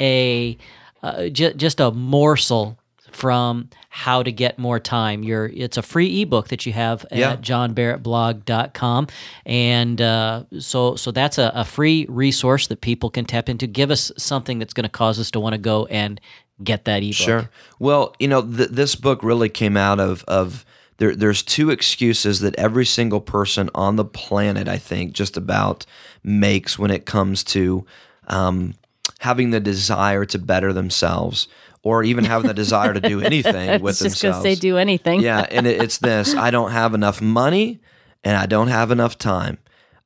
a 0.00 0.56
uh, 1.02 1.28
ju- 1.28 1.54
just 1.54 1.80
a 1.80 1.90
morsel 1.90 2.78
from 3.12 3.68
how 3.88 4.22
to 4.22 4.30
get 4.30 4.58
more 4.58 4.78
time. 4.78 5.22
Your 5.24 5.46
it's 5.46 5.76
a 5.76 5.82
free 5.82 6.22
ebook 6.22 6.48
that 6.48 6.66
you 6.66 6.72
have 6.72 7.04
Yeah. 7.10 7.32
at 7.32 7.40
johnbarrettblog.com. 7.42 9.06
And 9.46 10.00
uh, 10.00 10.44
so 10.58 10.96
so 10.96 11.10
that's 11.10 11.38
a, 11.38 11.50
a 11.54 11.64
free 11.64 12.06
resource 12.08 12.66
that 12.68 12.80
people 12.80 13.10
can 13.10 13.24
tap 13.24 13.48
into. 13.48 13.66
Give 13.66 13.90
us 13.90 14.12
something 14.16 14.58
that's 14.58 14.72
going 14.74 14.84
to 14.84 14.88
cause 14.90 15.18
us 15.18 15.30
to 15.32 15.40
want 15.40 15.54
to 15.54 15.58
go 15.58 15.86
and 15.86 16.20
get 16.62 16.84
that 16.84 17.02
ebook. 17.02 17.14
Sure. 17.14 17.50
Well, 17.78 18.14
you 18.18 18.28
know, 18.28 18.42
th- 18.42 18.70
this 18.70 18.94
book 18.94 19.22
really 19.22 19.48
came 19.48 19.76
out 19.76 20.00
of 20.00 20.24
of 20.28 20.64
there. 20.98 21.14
There's 21.14 21.42
two 21.42 21.70
excuses 21.70 22.40
that 22.40 22.54
every 22.56 22.86
single 22.86 23.20
person 23.20 23.70
on 23.74 23.96
the 23.96 24.04
planet, 24.04 24.68
I 24.68 24.78
think, 24.78 25.12
just 25.12 25.36
about 25.36 25.86
makes 26.22 26.78
when 26.78 26.90
it 26.90 27.06
comes 27.06 27.42
to 27.44 27.86
um, 28.26 28.74
having 29.20 29.50
the 29.50 29.60
desire 29.60 30.24
to 30.26 30.38
better 30.38 30.72
themselves, 30.72 31.48
or 31.82 32.04
even 32.04 32.24
having 32.24 32.46
the 32.46 32.54
desire 32.54 32.92
to 32.92 33.00
do 33.00 33.20
anything 33.22 33.80
with 33.80 33.98
just 33.98 34.20
themselves. 34.20 34.38
gonna 34.44 34.54
say 34.54 34.60
do 34.60 34.76
anything. 34.76 35.20
Yeah, 35.20 35.46
and 35.50 35.66
it, 35.66 35.80
it's 35.80 35.98
this: 35.98 36.34
I 36.34 36.50
don't 36.50 36.72
have 36.72 36.94
enough 36.94 37.20
money, 37.20 37.80
and 38.22 38.36
I 38.36 38.46
don't 38.46 38.68
have 38.68 38.90
enough 38.90 39.16
time. 39.16 39.58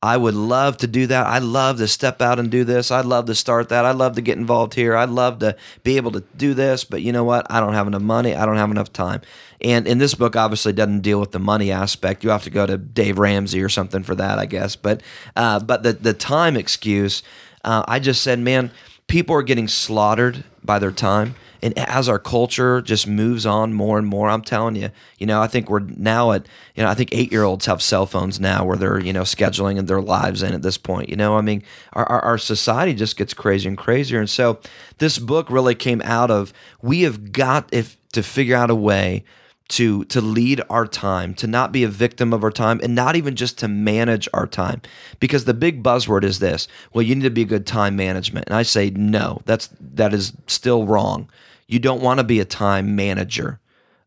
I 0.03 0.17
would 0.17 0.35
love 0.35 0.79
to 0.79 0.89
do 0.89 1.07
that. 1.07 1.27
I'd 1.29 1.45
love 1.45 1.79
to 1.79 1.87
step 1.87 2.21
out 2.21 2.41
and 2.41 2.51
do 2.51 2.65
this. 2.65 2.91
I'd 2.91 3.05
love 3.05 3.27
to 3.27 3.37
start 3.37 3.69
that. 3.69 3.85
I'd 3.85 3.95
love 3.95 4.17
to 4.17 4.21
get 4.21 4.37
involved 4.37 4.75
here. 4.75 4.97
I'd 4.97 5.11
love 5.11 5.39
to 5.39 5.57
be 5.85 5.97
able 5.97 6.11
to 6.13 6.25
do 6.37 6.55
this. 6.55 6.83
But 6.83 7.03
you 7.03 7.13
know 7.13 7.23
what? 7.23 7.47
I 7.49 7.61
don't 7.61 7.75
have 7.75 7.87
enough 7.87 8.03
money. 8.03 8.35
I 8.35 8.45
don't 8.45 8.57
have 8.57 8.73
enough 8.73 8.93
time. 8.93 9.21
And 9.61 9.87
in 9.87 9.99
this 9.99 10.15
book, 10.15 10.35
obviously, 10.35 10.73
doesn't 10.73 11.03
deal 11.03 11.21
with 11.21 11.31
the 11.31 11.39
money 11.39 11.71
aspect. 11.71 12.25
You 12.25 12.31
have 12.31 12.43
to 12.43 12.51
go 12.51 12.67
to 12.67 12.77
Dave 12.77 13.19
Ramsey 13.19 13.63
or 13.63 13.69
something 13.69 14.03
for 14.03 14.17
that, 14.17 14.41
I 14.41 14.47
guess. 14.47 14.75
But 14.75 15.03
uh, 15.37 15.61
but 15.61 15.85
the 15.85 15.93
the 15.93 16.15
time 16.15 16.57
excuse, 16.57 17.23
uh, 17.65 17.85
I 17.87 18.01
just 18.01 18.23
said, 18.23 18.41
man, 18.41 18.73
people 19.07 19.37
are 19.37 19.43
getting 19.43 19.69
slaughtered 19.69 20.43
by 20.65 20.81
their 20.81 20.91
time. 20.91 21.37
And 21.63 21.79
as 21.79 22.09
our 22.09 22.19
culture 22.19 22.83
just 22.83 23.07
moves 23.07 23.47
on 23.47 23.73
more 23.73 23.97
and 23.99 24.07
more, 24.07 24.29
I'm 24.29 24.43
telling 24.43 24.75
you, 24.75 24.91
you 25.19 25.27
know, 25.27 25.41
I 25.41 25.47
think 25.47 25.71
we're 25.71 25.81
now 25.81 26.33
at, 26.33 26.47
you 26.75 26.83
know, 26.83 26.89
I 26.89 26.95
think 26.95 27.11
eight 27.13 27.31
year 27.31 27.45
olds 27.45 27.67
have 27.67 27.81
cell 27.81 28.05
phones 28.07 28.41
now 28.41 28.65
where 28.65 28.77
they're, 28.77 29.01
you 29.01 29.13
know, 29.13 29.23
scheduling 29.23 29.87
their 29.87 30.03
lives 30.03 30.43
in 30.43 30.55
at 30.55 30.63
this 30.63 30.77
point. 30.77 31.09
You 31.09 31.17
know, 31.17 31.37
I 31.37 31.41
mean, 31.41 31.63
our, 31.93 32.05
our, 32.05 32.21
our 32.21 32.39
society 32.39 32.95
just 32.95 33.17
gets 33.17 33.33
crazier 33.33 33.69
and 33.69 33.79
crazier. 33.79 34.19
And 34.19 34.31
so 34.31 34.59
this 34.99 35.19
book 35.19 35.49
really 35.51 35.75
came 35.75 36.03
out 36.03 36.31
of 36.31 36.53
we 36.83 37.03
have 37.03 37.33
got 37.33 37.69
if 37.73 37.97
to 38.13 38.23
figure 38.23 38.57
out 38.57 38.71
a 38.71 38.75
way 38.75 39.25
to 39.69 40.05
to 40.05 40.21
lead 40.21 40.61
our 40.69 40.87
time, 40.87 41.35
to 41.35 41.47
not 41.47 41.73
be 41.73 41.83
a 41.83 41.89
victim 41.89 42.35
of 42.35 42.45
our 42.45 42.51
time, 42.51 42.79
and 42.83 42.95
not 42.95 43.17
even 43.17 43.35
just 43.35 43.59
to 43.59 43.69
manage 43.69 44.29
our 44.35 44.47
time. 44.47 44.83
Because 45.19 45.47
the 45.47 45.55
big 45.55 45.83
buzzword 45.83 46.25
is 46.25 46.41
this: 46.41 46.69
well, 46.93 47.03
you 47.03 47.15
need 47.15 47.23
to 47.23 47.31
be 47.31 47.43
a 47.43 47.47
good 47.47 47.67
time 47.67 47.97
management. 47.97 48.49
And 48.49 48.57
I 48.57 48.65
say 48.65 48.91
no, 48.91 49.41
that's 49.47 49.71
that 49.81 50.13
is 50.13 50.35
still 50.47 50.85
wrong. 50.85 51.31
You 51.67 51.79
don't 51.79 52.03
want 52.03 52.19
to 52.19 52.25
be 52.25 52.41
a 52.41 52.45
time 52.45 52.95
manager. 52.97 53.61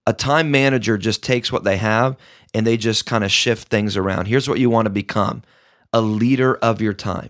A 0.06 0.14
time 0.14 0.52
manager 0.52 0.98
just 0.98 1.24
takes 1.24 1.52
what 1.52 1.64
they 1.64 1.78
have 1.78 2.16
and 2.54 2.66
they 2.66 2.78
just 2.78 3.06
kind 3.06 3.24
of 3.24 3.32
shift 3.32 3.68
things 3.70 3.98
around. 3.98 4.28
Here's 4.28 4.48
what 4.48 4.60
you 4.60 4.70
want 4.70 4.86
to 4.86 4.92
become. 4.92 5.44
a 5.94 6.02
leader 6.02 6.56
of 6.56 6.82
your 6.82 6.94
time. 6.94 7.30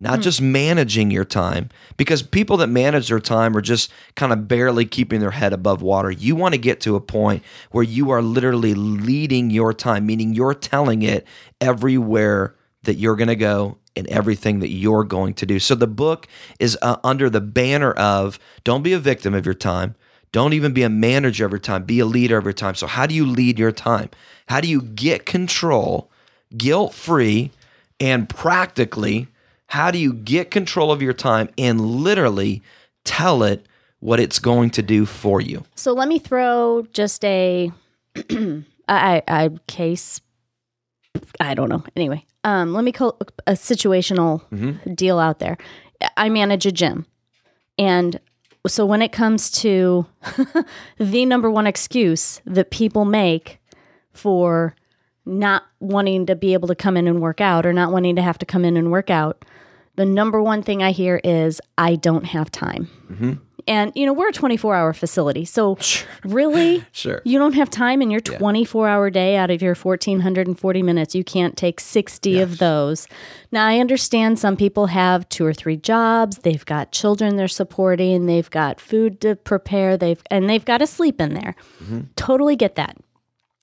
Not 0.00 0.16
hmm. 0.16 0.22
just 0.22 0.40
managing 0.40 1.10
your 1.10 1.24
time, 1.24 1.70
because 1.96 2.22
people 2.22 2.56
that 2.58 2.68
manage 2.68 3.08
their 3.08 3.20
time 3.20 3.56
are 3.56 3.60
just 3.60 3.90
kind 4.14 4.32
of 4.32 4.48
barely 4.48 4.86
keeping 4.86 5.20
their 5.20 5.32
head 5.32 5.52
above 5.52 5.82
water. 5.82 6.10
You 6.10 6.36
want 6.36 6.54
to 6.54 6.58
get 6.58 6.80
to 6.82 6.96
a 6.96 7.00
point 7.00 7.42
where 7.70 7.84
you 7.84 8.10
are 8.10 8.22
literally 8.22 8.74
leading 8.74 9.50
your 9.50 9.74
time, 9.74 10.06
meaning 10.06 10.34
you're 10.34 10.54
telling 10.54 11.02
it 11.02 11.26
everywhere 11.60 12.54
that 12.84 12.94
you're 12.94 13.16
going 13.16 13.28
to 13.28 13.36
go 13.36 13.78
and 13.98 14.06
everything 14.08 14.60
that 14.60 14.70
you're 14.70 15.04
going 15.04 15.34
to 15.34 15.46
do. 15.46 15.58
So 15.58 15.74
the 15.74 15.86
book 15.86 16.26
is 16.58 16.78
uh, 16.80 16.96
under 17.04 17.28
the 17.28 17.40
banner 17.40 17.92
of 17.92 18.38
don't 18.64 18.82
be 18.82 18.92
a 18.92 18.98
victim 18.98 19.34
of 19.34 19.44
your 19.44 19.54
time. 19.54 19.94
Don't 20.30 20.52
even 20.52 20.72
be 20.72 20.82
a 20.82 20.90
manager 20.90 21.46
of 21.46 21.52
your 21.52 21.58
time. 21.58 21.84
Be 21.84 22.00
a 22.00 22.06
leader 22.06 22.36
of 22.36 22.44
your 22.44 22.52
time. 22.52 22.74
So, 22.74 22.86
how 22.86 23.06
do 23.06 23.14
you 23.14 23.26
lead 23.26 23.58
your 23.58 23.72
time? 23.72 24.10
How 24.46 24.60
do 24.60 24.68
you 24.68 24.82
get 24.82 25.24
control, 25.24 26.10
guilt 26.56 26.92
free, 26.92 27.50
and 27.98 28.28
practically? 28.28 29.28
How 29.68 29.90
do 29.90 29.98
you 29.98 30.12
get 30.12 30.50
control 30.50 30.92
of 30.92 31.00
your 31.00 31.14
time 31.14 31.48
and 31.56 31.80
literally 31.80 32.62
tell 33.04 33.42
it 33.42 33.66
what 34.00 34.20
it's 34.20 34.38
going 34.38 34.70
to 34.70 34.82
do 34.82 35.06
for 35.06 35.40
you? 35.40 35.64
So 35.74 35.92
let 35.92 36.08
me 36.08 36.18
throw 36.18 36.86
just 36.92 37.24
a 37.24 37.72
I, 38.88 39.22
I 39.28 39.50
case. 39.66 40.20
I 41.40 41.54
don't 41.54 41.68
know. 41.68 41.84
Anyway, 41.96 42.24
um, 42.44 42.72
let 42.72 42.84
me 42.84 42.92
call 42.92 43.18
a 43.46 43.52
situational 43.52 44.42
deal 44.94 45.18
out 45.18 45.38
there. 45.38 45.58
I 46.16 46.28
manage 46.28 46.66
a 46.66 46.72
gym, 46.72 47.06
and 47.78 48.20
so 48.66 48.84
when 48.86 49.02
it 49.02 49.12
comes 49.12 49.50
to 49.62 50.06
the 50.98 51.26
number 51.26 51.50
one 51.50 51.66
excuse 51.66 52.40
that 52.44 52.70
people 52.70 53.04
make 53.04 53.58
for 54.12 54.74
not 55.24 55.64
wanting 55.80 56.26
to 56.26 56.34
be 56.36 56.52
able 56.54 56.68
to 56.68 56.74
come 56.74 56.96
in 56.96 57.06
and 57.06 57.20
work 57.20 57.40
out 57.40 57.66
or 57.66 57.72
not 57.72 57.92
wanting 57.92 58.16
to 58.16 58.22
have 58.22 58.38
to 58.38 58.46
come 58.46 58.64
in 58.64 58.76
and 58.76 58.90
work 58.90 59.10
out, 59.10 59.44
the 59.96 60.06
number 60.06 60.42
one 60.42 60.62
thing 60.62 60.82
I 60.82 60.92
hear 60.92 61.20
is 61.24 61.60
I 61.76 61.96
don't 61.96 62.24
have 62.24 62.50
time. 62.50 63.38
And 63.68 63.92
you 63.94 64.06
know, 64.06 64.12
we're 64.12 64.30
a 64.30 64.32
24-hour 64.32 64.92
facility. 64.94 65.44
So 65.44 65.78
really 66.24 66.84
Sure. 66.92 67.22
you 67.24 67.38
don't 67.38 67.54
have 67.54 67.70
time 67.70 68.02
in 68.02 68.10
your 68.10 68.20
24-hour 68.20 69.10
day 69.10 69.36
out 69.36 69.50
of 69.50 69.62
your 69.62 69.74
1440 69.74 70.82
minutes. 70.82 71.14
You 71.14 71.22
can't 71.22 71.56
take 71.56 71.78
60 71.78 72.40
of 72.40 72.58
those. 72.58 73.06
Now, 73.52 73.66
I 73.66 73.78
understand 73.78 74.38
some 74.38 74.56
people 74.56 74.86
have 74.86 75.28
two 75.28 75.44
or 75.46 75.54
three 75.54 75.76
jobs, 75.76 76.38
they've 76.38 76.64
got 76.64 76.92
children 76.92 77.36
they're 77.36 77.48
supporting, 77.48 78.26
they've 78.26 78.50
got 78.50 78.80
food 78.80 79.20
to 79.20 79.36
prepare, 79.36 79.96
they've 79.96 80.22
and 80.30 80.48
they've 80.48 80.64
got 80.64 80.78
to 80.78 80.86
sleep 80.86 81.20
in 81.20 81.34
there. 81.34 81.54
Mm-hmm. 81.82 82.00
Totally 82.16 82.56
get 82.56 82.74
that. 82.76 82.96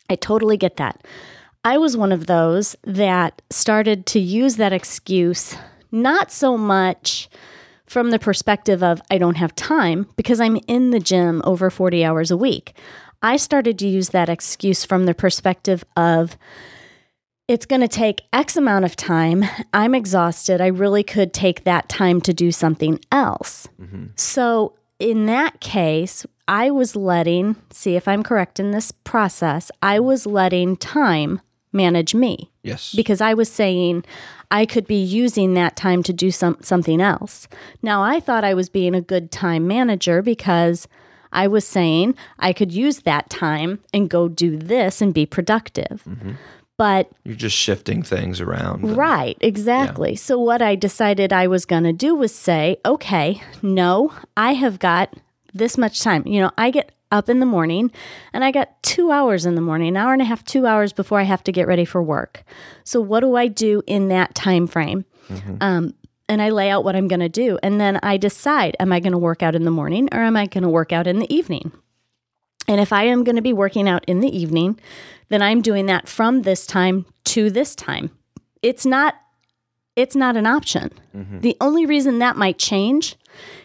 I 0.09 0.15
totally 0.15 0.57
get 0.57 0.77
that. 0.77 1.03
I 1.63 1.79
was 1.79 1.97
one 1.97 2.11
of 2.11 2.27
those 2.27 2.75
that 2.83 3.41
started 3.49 4.05
to 4.07 4.19
use 4.19 4.57
that 4.57 4.71
excuse 4.71 5.55
not 5.91 6.31
so 6.31 6.57
much 6.57 7.29
from 7.85 8.11
the 8.11 8.19
perspective 8.19 8.83
of 8.83 9.01
I 9.09 9.17
don't 9.17 9.37
have 9.37 9.55
time 9.55 10.07
because 10.15 10.39
I'm 10.39 10.57
in 10.67 10.91
the 10.91 10.99
gym 10.99 11.41
over 11.45 11.69
40 11.69 12.03
hours 12.03 12.31
a 12.31 12.37
week. 12.37 12.75
I 13.21 13.37
started 13.37 13.79
to 13.79 13.87
use 13.87 14.09
that 14.09 14.29
excuse 14.29 14.85
from 14.85 15.05
the 15.05 15.13
perspective 15.13 15.83
of 15.95 16.37
it's 17.47 17.65
going 17.65 17.81
to 17.81 17.87
take 17.87 18.21
X 18.33 18.57
amount 18.57 18.85
of 18.85 18.95
time. 18.95 19.45
I'm 19.73 19.93
exhausted. 19.93 20.61
I 20.61 20.67
really 20.67 21.03
could 21.03 21.33
take 21.33 21.63
that 21.63 21.89
time 21.89 22.21
to 22.21 22.33
do 22.33 22.51
something 22.51 22.99
else. 23.11 23.67
Mm-hmm. 23.79 24.07
So, 24.15 24.73
in 24.97 25.25
that 25.25 25.59
case, 25.59 26.25
I 26.47 26.71
was 26.71 26.95
letting, 26.95 27.55
see 27.71 27.95
if 27.95 28.07
I'm 28.07 28.23
correct 28.23 28.59
in 28.59 28.71
this 28.71 28.91
process, 28.91 29.69
I 29.81 29.99
was 29.99 30.25
letting 30.25 30.77
time 30.77 31.41
manage 31.75 32.15
me 32.15 32.49
Yes. 32.63 32.93
because 32.95 33.21
I 33.21 33.33
was 33.35 33.51
saying 33.51 34.03
I 34.49 34.65
could 34.65 34.87
be 34.87 35.01
using 35.01 35.53
that 35.55 35.75
time 35.75 36.01
to 36.03 36.13
do 36.13 36.31
some, 36.31 36.57
something 36.61 37.01
else. 37.01 37.47
Now, 37.81 38.01
I 38.01 38.19
thought 38.19 38.43
I 38.43 38.53
was 38.53 38.69
being 38.69 38.95
a 38.95 39.01
good 39.01 39.31
time 39.31 39.67
manager 39.67 40.21
because 40.21 40.87
I 41.31 41.47
was 41.47 41.67
saying 41.67 42.15
I 42.39 42.53
could 42.53 42.71
use 42.71 42.99
that 43.01 43.29
time 43.29 43.79
and 43.93 44.09
go 44.09 44.27
do 44.29 44.57
this 44.57 45.01
and 45.01 45.13
be 45.13 45.25
productive. 45.25 46.03
Mm-hmm. 46.07 46.31
But 46.77 47.09
You're 47.23 47.35
just 47.35 47.55
shifting 47.55 48.03
things 48.03 48.41
around. 48.41 48.97
Right, 48.97 49.37
exactly. 49.39 50.15
So, 50.17 50.37
what 50.39 50.61
I 50.61 50.75
decided 50.75 51.31
I 51.31 51.47
was 51.47 51.65
going 51.65 51.83
to 51.83 51.93
do 51.93 52.13
was 52.15 52.35
say, 52.35 52.77
okay, 52.85 53.41
no, 53.61 54.13
I 54.35 54.53
have 54.53 54.77
got 54.79 55.13
this 55.53 55.77
much 55.77 56.01
time. 56.01 56.27
You 56.27 56.41
know, 56.41 56.51
I 56.57 56.71
get 56.71 56.91
up 57.15 57.29
in 57.29 57.39
the 57.39 57.45
morning 57.45 57.91
and 58.33 58.43
I 58.43 58.51
got 58.51 58.81
two 58.83 59.11
hours 59.11 59.45
in 59.45 59.55
the 59.55 59.61
morning, 59.61 59.87
an 59.89 59.97
hour 59.97 60.13
and 60.13 60.21
a 60.21 60.25
half, 60.25 60.43
two 60.43 60.65
hours 60.67 60.93
before 60.93 61.19
I 61.19 61.23
have 61.23 61.43
to 61.45 61.51
get 61.51 61.67
ready 61.67 61.85
for 61.85 62.03
work. 62.03 62.43
So, 62.83 63.01
what 63.01 63.21
do 63.21 63.35
I 63.35 63.47
do 63.47 63.81
in 63.87 64.09
that 64.09 64.35
time 64.35 64.67
frame? 64.67 65.05
Um, 65.61 65.93
and 66.27 66.41
I 66.41 66.49
lay 66.49 66.69
out 66.69 66.83
what 66.83 66.95
I'm 66.95 67.07
going 67.07 67.19
to 67.19 67.29
do. 67.29 67.57
And 67.63 67.79
then 67.79 67.99
I 68.03 68.17
decide, 68.17 68.75
am 68.79 68.91
I 68.91 68.99
going 68.99 69.11
to 69.11 69.17
work 69.17 69.41
out 69.43 69.55
in 69.55 69.63
the 69.63 69.71
morning 69.71 70.09
or 70.11 70.19
am 70.19 70.35
I 70.35 70.45
going 70.47 70.63
to 70.63 70.69
work 70.69 70.91
out 70.91 71.07
in 71.07 71.19
the 71.19 71.31
evening? 71.33 71.71
And 72.67 72.79
if 72.81 72.91
I 72.91 73.03
am 73.03 73.23
going 73.23 73.35
to 73.35 73.43
be 73.43 73.53
working 73.53 73.87
out 73.87 74.03
in 74.05 74.21
the 74.21 74.35
evening, 74.35 74.79
then 75.29 75.41
I'm 75.43 75.61
doing 75.61 75.85
that 75.85 76.07
from 76.07 76.41
this 76.41 76.65
time 76.65 77.05
to 77.25 77.51
this 77.51 77.75
time. 77.75 78.09
It's 78.63 78.85
not 78.85 79.15
it's 79.95 80.15
not 80.15 80.35
an 80.35 80.45
option. 80.45 80.91
The 81.41 81.55
only 81.61 81.85
reason 81.85 82.19
that 82.19 82.35
might 82.35 82.57
change 82.57 83.15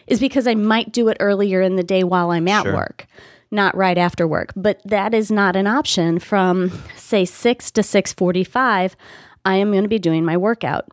is 0.07 0.19
because 0.19 0.47
I 0.47 0.55
might 0.55 0.91
do 0.93 1.09
it 1.09 1.17
earlier 1.19 1.61
in 1.61 1.75
the 1.75 1.83
day 1.83 2.03
while 2.05 2.31
I'm 2.31 2.47
at 2.47 2.63
Sure. 2.63 2.73
work, 2.73 3.05
not 3.51 3.75
right 3.75 3.97
after 3.97 4.27
work. 4.27 4.51
But 4.55 4.81
that 4.85 5.13
is 5.13 5.29
not 5.29 5.55
an 5.55 5.67
option 5.67 6.19
from 6.19 6.71
say 6.95 7.25
6 7.25 7.71
to 7.71 7.81
6:45 7.81 8.95
I 9.43 9.55
am 9.55 9.71
going 9.71 9.83
to 9.83 9.89
be 9.89 9.99
doing 9.99 10.23
my 10.23 10.37
workout. 10.37 10.87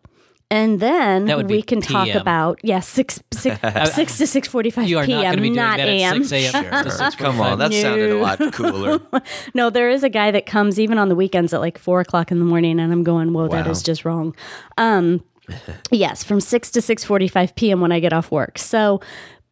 And 0.50 0.80
then 0.80 1.26
That 1.26 1.36
would 1.36 1.46
be 1.46 1.56
we 1.56 1.62
can 1.62 1.82
talk 1.82 2.08
about 2.14 2.58
yes, 2.62 2.88
six, 2.88 3.20
six, 3.32 3.60
6 3.94 4.16
to 4.18 4.24
6:45 4.24 4.88
You 4.88 4.96
are 4.98 5.06
not 5.06 5.08
going 5.08 5.20
p.m. 5.22 5.34
to 5.36 5.40
be 5.42 5.48
doing 5.48 5.54
not 5.56 5.76
that 5.76 5.88
a.m. 5.88 6.22
at 6.22 6.26
6 6.28 6.32
a.m. 6.32 6.64
to 6.84 6.88
6:45. 6.88 7.18
Come 7.18 7.40
on, 7.42 7.58
that 7.58 7.72
sounded 7.74 8.10
a 8.10 8.16
lot 8.16 8.38
cooler. 8.54 8.98
No, 9.54 9.68
there 9.68 9.90
is 9.90 10.02
a 10.02 10.08
guy 10.08 10.30
that 10.30 10.46
comes 10.46 10.80
even 10.80 10.96
on 10.98 11.10
the 11.10 11.14
weekends 11.14 11.52
at 11.52 11.60
like 11.60 11.76
four 11.78 12.00
o'clock 12.00 12.30
in 12.32 12.38
the 12.38 12.46
morning, 12.46 12.80
and 12.80 12.90
I'm 12.92 13.04
going, 13.04 13.34
"Whoa, 13.34 13.48
that 13.48 13.66
Wow. 13.66 13.70
is 13.72 13.82
just 13.82 14.06
wrong." 14.06 14.34
Um, 14.78 15.22
yes, 15.90 16.24
from 16.24 16.40
six 16.40 16.70
to 16.70 16.80
six 16.80 17.04
forty-five 17.04 17.54
p.m. 17.54 17.82
when 17.82 17.92
I 17.92 18.00
get 18.00 18.14
off 18.14 18.30
work. 18.30 18.58
So, 18.58 19.02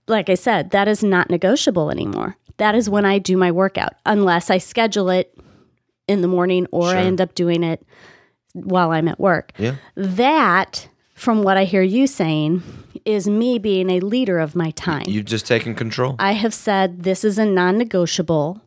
like 0.09 0.31
I 0.31 0.35
said, 0.35 0.71
that 0.71 0.89
is 0.89 1.05
not 1.05 1.29
negotiable 1.29 1.91
anymore. 1.91 2.37
That 2.59 2.75
is 2.75 2.89
when 2.89 3.05
I 3.05 3.19
do 3.19 3.37
my 3.37 3.53
workout, 3.53 3.95
unless 4.05 4.51
I 4.51 4.59
schedule 4.59 5.11
it 5.11 5.37
in 6.09 6.23
the 6.23 6.29
morning 6.29 6.67
or 6.71 6.89
I 6.89 7.03
end 7.03 7.21
up 7.21 7.35
doing 7.35 7.63
it 7.63 7.85
while 8.55 8.93
I'm 8.93 9.09
at 9.09 9.21
work. 9.21 9.53
Yeah. 9.59 9.77
That, 9.95 10.89
from 11.15 11.43
what 11.43 11.57
I 11.57 11.65
hear 11.65 11.83
you 11.83 12.07
saying, 12.07 12.63
is 13.05 13.29
me 13.29 13.59
being 13.59 13.91
a 13.91 14.01
leader 14.01 14.39
of 14.39 14.57
my 14.57 14.71
time. 14.73 15.05
You've 15.07 15.27
just 15.27 15.47
taken 15.47 15.75
control. 15.75 16.17
I 16.19 16.33
have 16.33 16.55
said 16.55 17.03
this 17.03 17.25
is 17.25 17.39
a 17.39 17.45
non 17.45 17.79
negotiable. 17.79 18.63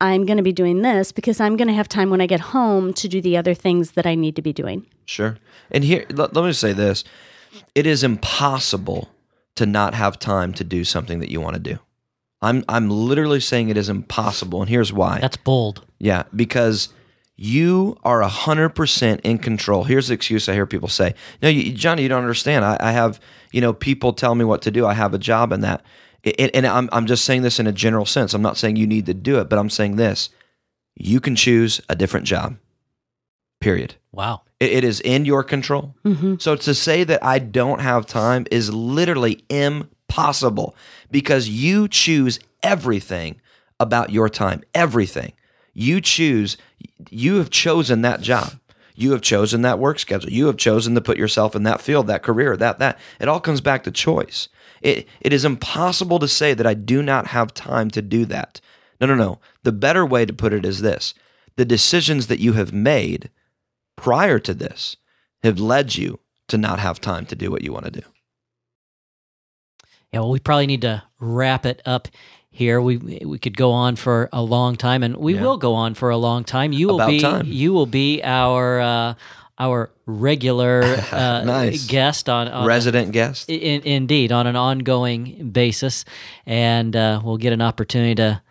I'm 0.00 0.26
going 0.26 0.36
to 0.36 0.42
be 0.42 0.52
doing 0.52 0.82
this 0.82 1.12
because 1.12 1.40
I'm 1.40 1.56
going 1.56 1.68
to 1.68 1.74
have 1.74 1.88
time 1.88 2.10
when 2.10 2.20
I 2.20 2.26
get 2.26 2.40
home 2.40 2.92
to 2.94 3.06
do 3.06 3.20
the 3.20 3.36
other 3.36 3.54
things 3.54 3.92
that 3.92 4.04
I 4.04 4.16
need 4.16 4.34
to 4.34 4.42
be 4.42 4.52
doing. 4.52 4.84
Sure. 5.04 5.38
And 5.70 5.84
here, 5.84 6.04
let, 6.10 6.34
let 6.34 6.44
me 6.44 6.52
say 6.52 6.72
this 6.72 7.04
it 7.74 7.86
is 7.86 8.02
impossible 8.02 9.10
to 9.54 9.66
not 9.66 9.94
have 9.94 10.18
time 10.18 10.52
to 10.54 10.64
do 10.64 10.84
something 10.84 11.20
that 11.20 11.30
you 11.30 11.40
want 11.40 11.54
to 11.54 11.60
do. 11.60 11.78
I'm, 12.42 12.64
I'm 12.68 12.90
literally 12.90 13.40
saying 13.40 13.68
it 13.68 13.76
is 13.76 13.88
impossible. 13.88 14.60
And 14.60 14.68
here's 14.68 14.92
why. 14.92 15.20
That's 15.20 15.36
bold. 15.36 15.86
Yeah, 15.98 16.24
because 16.34 16.88
you 17.36 17.96
are 18.04 18.20
100% 18.20 19.20
in 19.22 19.38
control. 19.38 19.84
Here's 19.84 20.08
the 20.08 20.14
excuse 20.14 20.48
I 20.48 20.52
hear 20.52 20.66
people 20.66 20.88
say. 20.88 21.14
No, 21.40 21.48
you, 21.48 21.72
Johnny, 21.72 22.02
you 22.02 22.08
don't 22.08 22.20
understand. 22.20 22.64
I, 22.64 22.76
I 22.80 22.92
have, 22.92 23.20
you 23.52 23.60
know, 23.60 23.72
people 23.72 24.12
tell 24.12 24.34
me 24.34 24.44
what 24.44 24.62
to 24.62 24.70
do. 24.70 24.84
I 24.84 24.94
have 24.94 25.14
a 25.14 25.18
job 25.18 25.52
in 25.52 25.60
that. 25.60 25.82
And, 26.24 26.50
and 26.54 26.66
I'm, 26.66 26.88
I'm 26.92 27.06
just 27.06 27.24
saying 27.24 27.42
this 27.42 27.58
in 27.58 27.66
a 27.66 27.72
general 27.72 28.06
sense. 28.06 28.34
I'm 28.34 28.42
not 28.42 28.56
saying 28.56 28.76
you 28.76 28.86
need 28.86 29.06
to 29.06 29.14
do 29.14 29.38
it, 29.38 29.48
but 29.48 29.58
I'm 29.58 29.70
saying 29.70 29.96
this. 29.96 30.30
You 30.94 31.20
can 31.20 31.36
choose 31.36 31.80
a 31.88 31.96
different 31.96 32.26
job, 32.26 32.58
period. 33.60 33.94
Wow. 34.12 34.42
It, 34.60 34.72
it 34.72 34.84
is 34.84 35.00
in 35.00 35.24
your 35.24 35.42
control. 35.42 35.94
Mm-hmm. 36.04 36.36
So 36.38 36.54
to 36.54 36.74
say 36.74 37.02
that 37.04 37.24
I 37.24 37.38
don't 37.38 37.80
have 37.80 38.06
time 38.06 38.46
is 38.50 38.72
literally 38.72 39.44
impossible 39.48 39.91
because 41.10 41.48
you 41.48 41.88
choose 41.88 42.38
everything 42.62 43.40
about 43.80 44.10
your 44.10 44.28
time. 44.28 44.62
Everything. 44.74 45.32
You 45.74 46.00
choose, 46.00 46.56
you 47.10 47.36
have 47.36 47.50
chosen 47.50 48.02
that 48.02 48.20
job. 48.20 48.52
You 48.94 49.12
have 49.12 49.22
chosen 49.22 49.62
that 49.62 49.78
work 49.78 49.98
schedule. 49.98 50.30
You 50.30 50.46
have 50.46 50.56
chosen 50.56 50.94
to 50.94 51.00
put 51.00 51.16
yourself 51.16 51.56
in 51.56 51.62
that 51.62 51.80
field, 51.80 52.06
that 52.06 52.22
career, 52.22 52.56
that, 52.56 52.78
that. 52.78 52.98
It 53.18 53.28
all 53.28 53.40
comes 53.40 53.60
back 53.60 53.84
to 53.84 53.90
choice. 53.90 54.48
It, 54.82 55.08
it 55.20 55.32
is 55.32 55.44
impossible 55.44 56.18
to 56.18 56.28
say 56.28 56.54
that 56.54 56.66
I 56.66 56.74
do 56.74 57.02
not 57.02 57.28
have 57.28 57.54
time 57.54 57.90
to 57.92 58.02
do 58.02 58.24
that. 58.26 58.60
No, 59.00 59.06
no, 59.06 59.14
no. 59.14 59.40
The 59.62 59.72
better 59.72 60.04
way 60.04 60.26
to 60.26 60.32
put 60.32 60.52
it 60.52 60.66
is 60.66 60.82
this 60.82 61.14
the 61.56 61.64
decisions 61.64 62.28
that 62.28 62.40
you 62.40 62.54
have 62.54 62.72
made 62.72 63.30
prior 63.96 64.38
to 64.38 64.54
this 64.54 64.96
have 65.42 65.58
led 65.58 65.96
you 65.96 66.18
to 66.48 66.58
not 66.58 66.78
have 66.78 67.00
time 67.00 67.26
to 67.26 67.36
do 67.36 67.50
what 67.50 67.62
you 67.62 67.72
want 67.72 67.84
to 67.86 67.90
do. 67.90 68.02
Yeah, 70.12 70.20
well, 70.20 70.30
we 70.30 70.40
probably 70.40 70.66
need 70.66 70.82
to 70.82 71.02
wrap 71.20 71.64
it 71.64 71.80
up 71.86 72.08
here. 72.50 72.80
We 72.82 72.98
we 73.24 73.38
could 73.38 73.56
go 73.56 73.72
on 73.72 73.96
for 73.96 74.28
a 74.32 74.42
long 74.42 74.76
time, 74.76 75.02
and 75.02 75.16
we 75.16 75.34
Yeah. 75.34 75.42
will 75.42 75.56
go 75.56 75.74
on 75.74 75.94
for 75.94 76.10
a 76.10 76.18
long 76.18 76.44
time. 76.44 76.72
You 76.72 76.88
will 76.88 76.96
About 76.96 77.08
be 77.08 77.20
time. 77.20 77.46
you 77.46 77.72
will 77.72 77.86
be 77.86 78.22
our 78.22 78.80
uh, 78.80 79.14
our 79.58 79.90
regular 80.04 80.82
uh, 81.12 81.44
Nice. 81.44 81.86
guest 81.86 82.28
on, 82.28 82.48
on 82.48 82.66
Resident 82.66 83.12
guest. 83.12 83.48
in, 83.48 83.82
indeed 83.84 84.32
on 84.32 84.46
an 84.46 84.54
ongoing 84.56 85.50
basis, 85.50 86.04
and 86.44 86.94
uh, 86.94 87.20
we'll 87.24 87.38
get 87.38 87.54
an 87.54 87.62
opportunity 87.62 88.14
to 88.16 88.42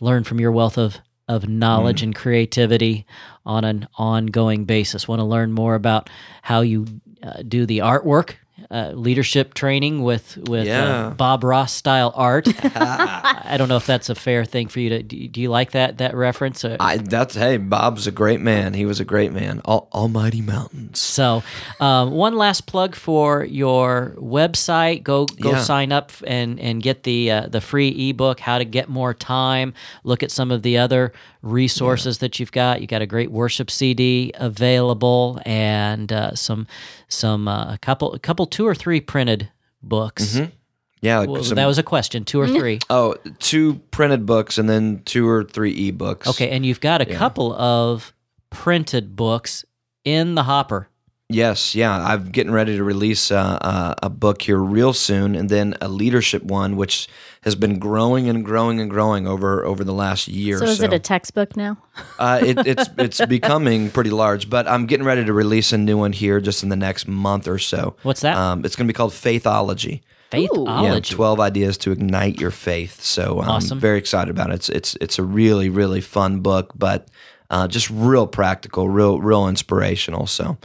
learn 0.00 0.24
from 0.24 0.38
your 0.38 0.52
wealth 0.52 0.76
of 0.76 0.98
of 1.28 1.48
knowledge 1.48 2.00
Mm. 2.00 2.04
and 2.04 2.14
creativity 2.14 3.06
on 3.46 3.64
an 3.64 3.88
ongoing 3.96 4.64
basis. 4.66 5.08
Want 5.08 5.20
to 5.20 5.24
learn 5.24 5.52
more 5.52 5.74
about 5.76 6.10
how 6.42 6.60
you 6.60 6.84
uh, 7.22 7.42
do 7.48 7.64
the 7.64 7.78
artwork. 7.78 8.34
Uh, 8.70 8.92
leadership 8.94 9.54
training 9.54 10.02
with 10.02 10.36
with 10.48 10.66
Yeah. 10.66 11.06
uh, 11.08 11.10
Bob 11.10 11.44
Ross 11.44 11.72
style 11.72 12.12
art. 12.14 12.46
I 12.76 13.56
don't 13.58 13.68
know 13.68 13.76
if 13.76 13.86
that's 13.86 14.08
a 14.08 14.14
fair 14.14 14.44
thing 14.44 14.68
for 14.68 14.80
you 14.80 14.88
to. 14.90 15.02
Do 15.02 15.16
you, 15.16 15.28
do 15.28 15.40
you 15.40 15.48
like 15.50 15.72
that 15.72 15.98
that 15.98 16.14
reference? 16.14 16.64
Uh, 16.64 16.76
I, 16.80 16.96
that's 16.98 17.34
hey, 17.34 17.56
Bob's 17.56 18.06
a 18.06 18.10
great 18.12 18.40
man. 18.40 18.74
He 18.74 18.84
was 18.86 19.00
a 19.00 19.04
great 19.04 19.32
man. 19.32 19.60
Al- 19.66 19.88
Almighty 19.92 20.40
Mountains. 20.40 20.98
So, 21.00 21.42
um, 21.80 22.10
one 22.12 22.36
last 22.36 22.66
plug 22.66 22.94
for 22.94 23.44
your 23.44 24.14
website. 24.18 25.02
Go 25.02 25.26
go 25.26 25.52
Yeah. 25.52 25.60
sign 25.60 25.92
up 25.92 26.12
and 26.26 26.58
and 26.60 26.82
get 26.82 27.02
the 27.02 27.30
uh, 27.30 27.46
the 27.48 27.60
free 27.60 28.10
ebook, 28.10 28.40
How 28.40 28.58
to 28.58 28.64
Get 28.64 28.88
More 28.88 29.14
Time. 29.14 29.74
Look 30.04 30.22
at 30.22 30.30
some 30.30 30.50
of 30.50 30.62
the 30.62 30.78
other 30.78 31.12
resources 31.42 32.18
that 32.18 32.38
you've 32.40 32.52
got. 32.52 32.80
You 32.80 32.86
got 32.86 33.02
a 33.02 33.06
great 33.06 33.30
worship 33.30 33.70
CD 33.70 34.32
available, 34.34 35.40
and 35.44 36.12
uh, 36.12 36.34
some 36.34 36.66
some 37.08 37.48
uh, 37.48 37.74
a 37.74 37.78
couple 37.78 38.12
a 38.14 38.18
couple 38.18 38.46
two 38.46 38.66
or 38.66 38.74
three 38.74 39.00
printed 39.00 39.50
books. 39.82 40.38
Yeah, 41.00 41.18
like 41.18 41.28
Well, 41.28 41.40
Mm-hmm. 41.40 41.48
some- 41.48 41.56
that 41.56 41.66
was 41.66 41.78
a 41.78 41.82
question. 41.82 42.24
Two 42.24 42.40
or 42.40 42.46
three. 42.46 42.78
oh, 42.90 43.16
two 43.40 43.74
printed 43.90 44.24
books 44.24 44.56
and 44.56 44.68
then 44.70 45.02
two 45.04 45.28
or 45.28 45.42
three 45.42 45.90
ebooks. 45.92 46.28
Okay, 46.28 46.50
and 46.50 46.64
you've 46.64 46.80
got 46.80 47.00
a 47.00 47.06
couple 47.06 47.52
of 47.54 48.12
printed 48.50 49.16
books 49.16 49.64
in 50.04 50.36
the 50.36 50.44
hopper. 50.44 50.88
Yes, 51.32 51.74
yeah. 51.74 52.04
I'm 52.04 52.30
getting 52.30 52.52
ready 52.52 52.76
to 52.76 52.84
release 52.84 53.30
uh, 53.30 53.58
uh, 53.60 53.94
a 54.02 54.10
book 54.10 54.42
here 54.42 54.58
real 54.58 54.92
soon, 54.92 55.34
and 55.34 55.48
then 55.48 55.74
a 55.80 55.88
leadership 55.88 56.42
one, 56.42 56.76
which 56.76 57.08
has 57.42 57.54
been 57.54 57.78
growing 57.78 58.28
and 58.28 58.44
growing 58.44 58.80
and 58.80 58.90
growing 58.90 59.26
over 59.26 59.64
over 59.64 59.82
the 59.84 59.92
last 59.92 60.28
year. 60.28 60.58
So 60.58 60.64
is 60.64 60.78
so. 60.78 60.84
it 60.84 60.92
a 60.92 60.98
textbook 60.98 61.56
now? 61.56 61.76
uh, 62.18 62.40
it, 62.42 62.66
it's 62.66 62.88
it's 62.98 63.24
becoming 63.26 63.90
pretty 63.90 64.10
large, 64.10 64.48
but 64.50 64.68
I'm 64.68 64.86
getting 64.86 65.06
ready 65.06 65.24
to 65.24 65.32
release 65.32 65.72
a 65.72 65.78
new 65.78 65.98
one 65.98 66.12
here 66.12 66.40
just 66.40 66.62
in 66.62 66.68
the 66.68 66.76
next 66.76 67.08
month 67.08 67.48
or 67.48 67.58
so. 67.58 67.96
What's 68.02 68.20
that? 68.20 68.36
Um, 68.36 68.64
it's 68.64 68.76
going 68.76 68.86
to 68.86 68.92
be 68.92 68.96
called 68.96 69.12
Faithology. 69.12 70.02
Yeah, 70.32 70.46
Faithology. 70.48 71.10
twelve 71.10 71.40
ideas 71.40 71.76
to 71.78 71.92
ignite 71.92 72.40
your 72.40 72.50
faith. 72.50 73.02
So 73.02 73.40
I'm 73.40 73.48
Awesome. 73.50 73.80
very 73.80 73.98
excited 73.98 74.30
about 74.30 74.50
it. 74.50 74.54
It's 74.54 74.68
it's 74.68 74.96
it's 75.00 75.18
a 75.18 75.22
really 75.22 75.68
really 75.68 76.00
fun 76.00 76.40
book, 76.40 76.72
but 76.74 77.08
uh, 77.50 77.68
just 77.68 77.90
real 77.90 78.26
practical, 78.26 78.88
real 78.88 79.20
real 79.20 79.46
inspirational. 79.48 80.26
So 80.26 80.56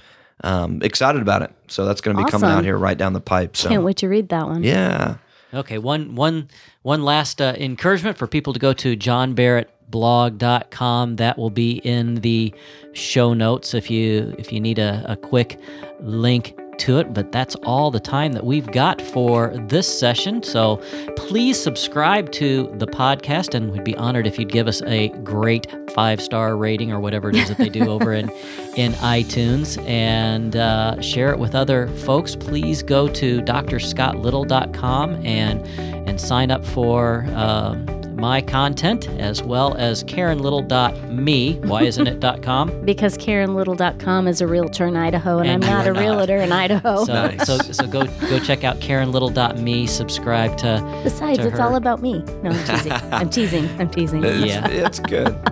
um, 0.44 0.82
excited 0.84 1.22
about 1.22 1.42
it. 1.42 1.52
So 1.68 1.86
that's 1.86 2.02
going 2.02 2.16
to 2.18 2.24
be 2.24 2.30
coming 2.30 2.50
out 2.50 2.64
here 2.64 2.78
right 2.78 2.98
down 2.98 3.14
the 3.14 3.22
pipe. 3.22 3.58
So 3.58 3.70
Can't 3.70 3.84
wait 3.84 3.98
to 3.98 4.08
read 4.08 4.30
that 4.30 4.46
one. 4.48 4.64
yeah, 4.64 5.18
Okay, 5.54 5.78
one 5.78 6.16
one 6.16 6.50
one 6.82 7.04
last 7.04 7.42
uh, 7.42 7.54
encouragement 7.58 8.18
for 8.18 8.28
people 8.28 8.52
to 8.54 8.60
go 8.60 8.74
to 8.74 8.98
johnbarrettblog.com. 8.98 11.16
That 11.16 11.38
will 11.38 11.50
be 11.50 11.78
in 11.80 12.16
the 12.16 12.54
show 12.94 13.34
notes 13.34 13.74
if 13.74 13.90
you 13.90 14.36
if 14.38 14.52
you 14.52 14.60
need 14.60 14.80
a, 14.80 15.06
a 15.08 15.16
quick 15.16 15.58
link 16.02 16.54
to 16.80 17.00
it. 17.00 17.14
But 17.14 17.32
that's 17.32 17.56
all 17.64 17.92
the 17.92 18.00
time 18.00 18.34
that 18.34 18.46
we've 18.46 18.68
got 18.72 19.02
for 19.02 19.54
this 19.68 19.88
session. 20.00 20.44
So 20.44 20.78
please 21.16 21.62
subscribe 21.62 22.32
to 22.34 22.72
the 22.76 22.88
podcast, 22.88 23.54
and 23.54 23.72
we'd 23.72 23.84
be 23.84 23.96
honored 23.96 24.28
if 24.28 24.38
you'd 24.40 24.52
give 24.52 24.68
us 24.68 24.82
a 24.84 25.10
great 25.24 25.68
five 25.92 26.22
star 26.22 26.56
rating 26.56 26.92
or 26.92 27.00
whatever 27.00 27.30
it 27.30 27.36
is 27.36 27.48
that 27.48 27.58
they 27.58 27.70
do 27.70 27.90
over 27.90 28.14
in 28.14 28.30
in 28.76 28.94
iTunes 28.94 29.84
and 29.88 30.56
uh, 30.56 31.02
share 31.02 31.32
it 31.32 31.40
with 31.40 31.56
other 31.56 31.88
folks. 31.88 32.36
Please 32.36 32.84
go 32.84 33.08
to 33.08 33.42
drscottlittle.com 33.42 35.26
and 35.26 35.66
and 36.08 36.22
sign 36.22 36.52
up 36.52 36.66
for. 36.66 37.26
Um, 37.34 37.97
my 38.18 38.42
content 38.42 39.08
as 39.20 39.42
well 39.44 39.76
as 39.76 40.04
karenlittle.me 40.06 41.60
why 41.60 41.84
isn't 41.84 42.08
it 42.08 42.42
.com 42.44 42.70
Because 42.86 43.18
KarenLittle.com 43.18 44.28
is 44.28 44.42
a 44.42 44.48
realtor 44.48 44.86
in 44.88 44.96
Idaho, 44.98 45.38
and, 45.40 45.50
And 45.50 45.64
I'm 45.66 45.70
not 45.70 45.86
you're 45.86 45.96
a 45.96 46.00
realtor 46.00 46.38
in 46.38 46.52
Idaho. 46.52 47.04
so, 47.06 47.14
Nice. 47.14 47.46
so 47.46 47.58
so 47.58 47.86
go 47.88 48.06
go 48.06 48.40
check 48.40 48.64
out 48.64 48.80
karenlittle.me 48.80 49.88
subscribe 49.88 50.58
to 50.58 51.02
Besides, 51.04 51.40
to 51.40 51.48
it's 51.48 51.58
her. 51.58 51.64
all 51.64 51.76
about 51.76 52.02
me. 52.02 52.20
No, 52.44 52.50
I'm 52.52 52.66
teasing. 52.66 52.92
I'm 52.92 53.30
teasing. 53.30 53.70
I'm 53.82 53.90
teasing. 53.90 54.24
it's, 54.24 54.46
Yeah. 54.46 54.68
it's 54.68 55.00
good. 55.00 55.36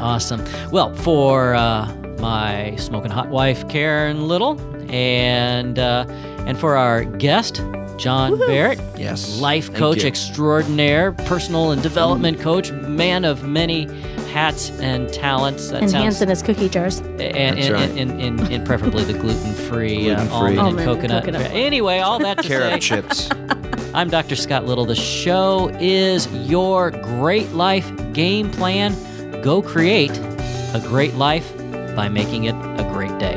Awesome. 0.00 0.44
Well, 0.70 0.94
for 0.94 1.54
uh, 1.54 1.92
my 2.20 2.74
smoking 2.76 3.10
hot 3.10 3.28
wife, 3.30 3.68
Karen 3.68 4.28
Little, 4.28 4.56
and 4.92 5.76
uh, 5.78 6.04
and 6.46 6.56
for 6.58 6.76
our 6.76 7.04
guest, 7.04 7.60
John 7.98 8.38
Barrett, 8.38 8.80
Yes, 8.96 9.40
life 9.40 9.66
Thank 9.66 9.76
coach 9.78 10.02
you. 10.02 10.08
extraordinaire, 10.08 11.12
personal 11.12 11.72
and 11.72 11.82
development 11.82 12.40
coach, 12.40 12.70
man 12.72 13.24
of 13.24 13.44
many 13.44 13.84
hats 14.32 14.70
and 14.80 15.12
talents. 15.12 15.68
That 15.70 15.82
and 15.82 15.90
sounds 15.90 16.02
hands 16.04 16.22
in 16.22 16.28
his 16.28 16.42
cookie 16.42 16.68
jars. 16.68 17.00
and, 17.00 17.20
and, 17.22 17.72
right. 17.74 17.90
and, 17.90 18.20
and, 18.20 18.40
and 18.52 18.66
preferably 18.66 19.04
the 19.04 19.12
gluten-free, 19.18 20.10
uh, 20.10 20.14
Gluten-free. 20.16 20.36
almond, 20.36 20.48
and 20.50 20.58
Almond 20.60 20.78
and 20.80 20.88
coconut. 20.88 21.24
coconut. 21.24 21.50
Anyway, 21.52 21.98
all 21.98 22.18
that 22.20 22.38
to 22.38 22.48
carrot 22.48 22.74
say, 22.74 22.80
chips. 22.80 23.28
I'm 23.94 24.10
Dr. 24.10 24.36
Scott 24.36 24.66
Little. 24.66 24.84
The 24.84 24.94
show 24.94 25.70
is 25.80 26.26
your 26.48 26.90
great 26.90 27.50
life 27.52 27.90
game 28.12 28.50
plan. 28.50 28.94
Go 29.42 29.62
create 29.62 30.10
a 30.18 30.82
great 30.86 31.14
life 31.14 31.56
by 31.96 32.08
making 32.08 32.44
it 32.44 32.54
a 32.54 32.88
great 32.92 33.16
day. 33.18 33.34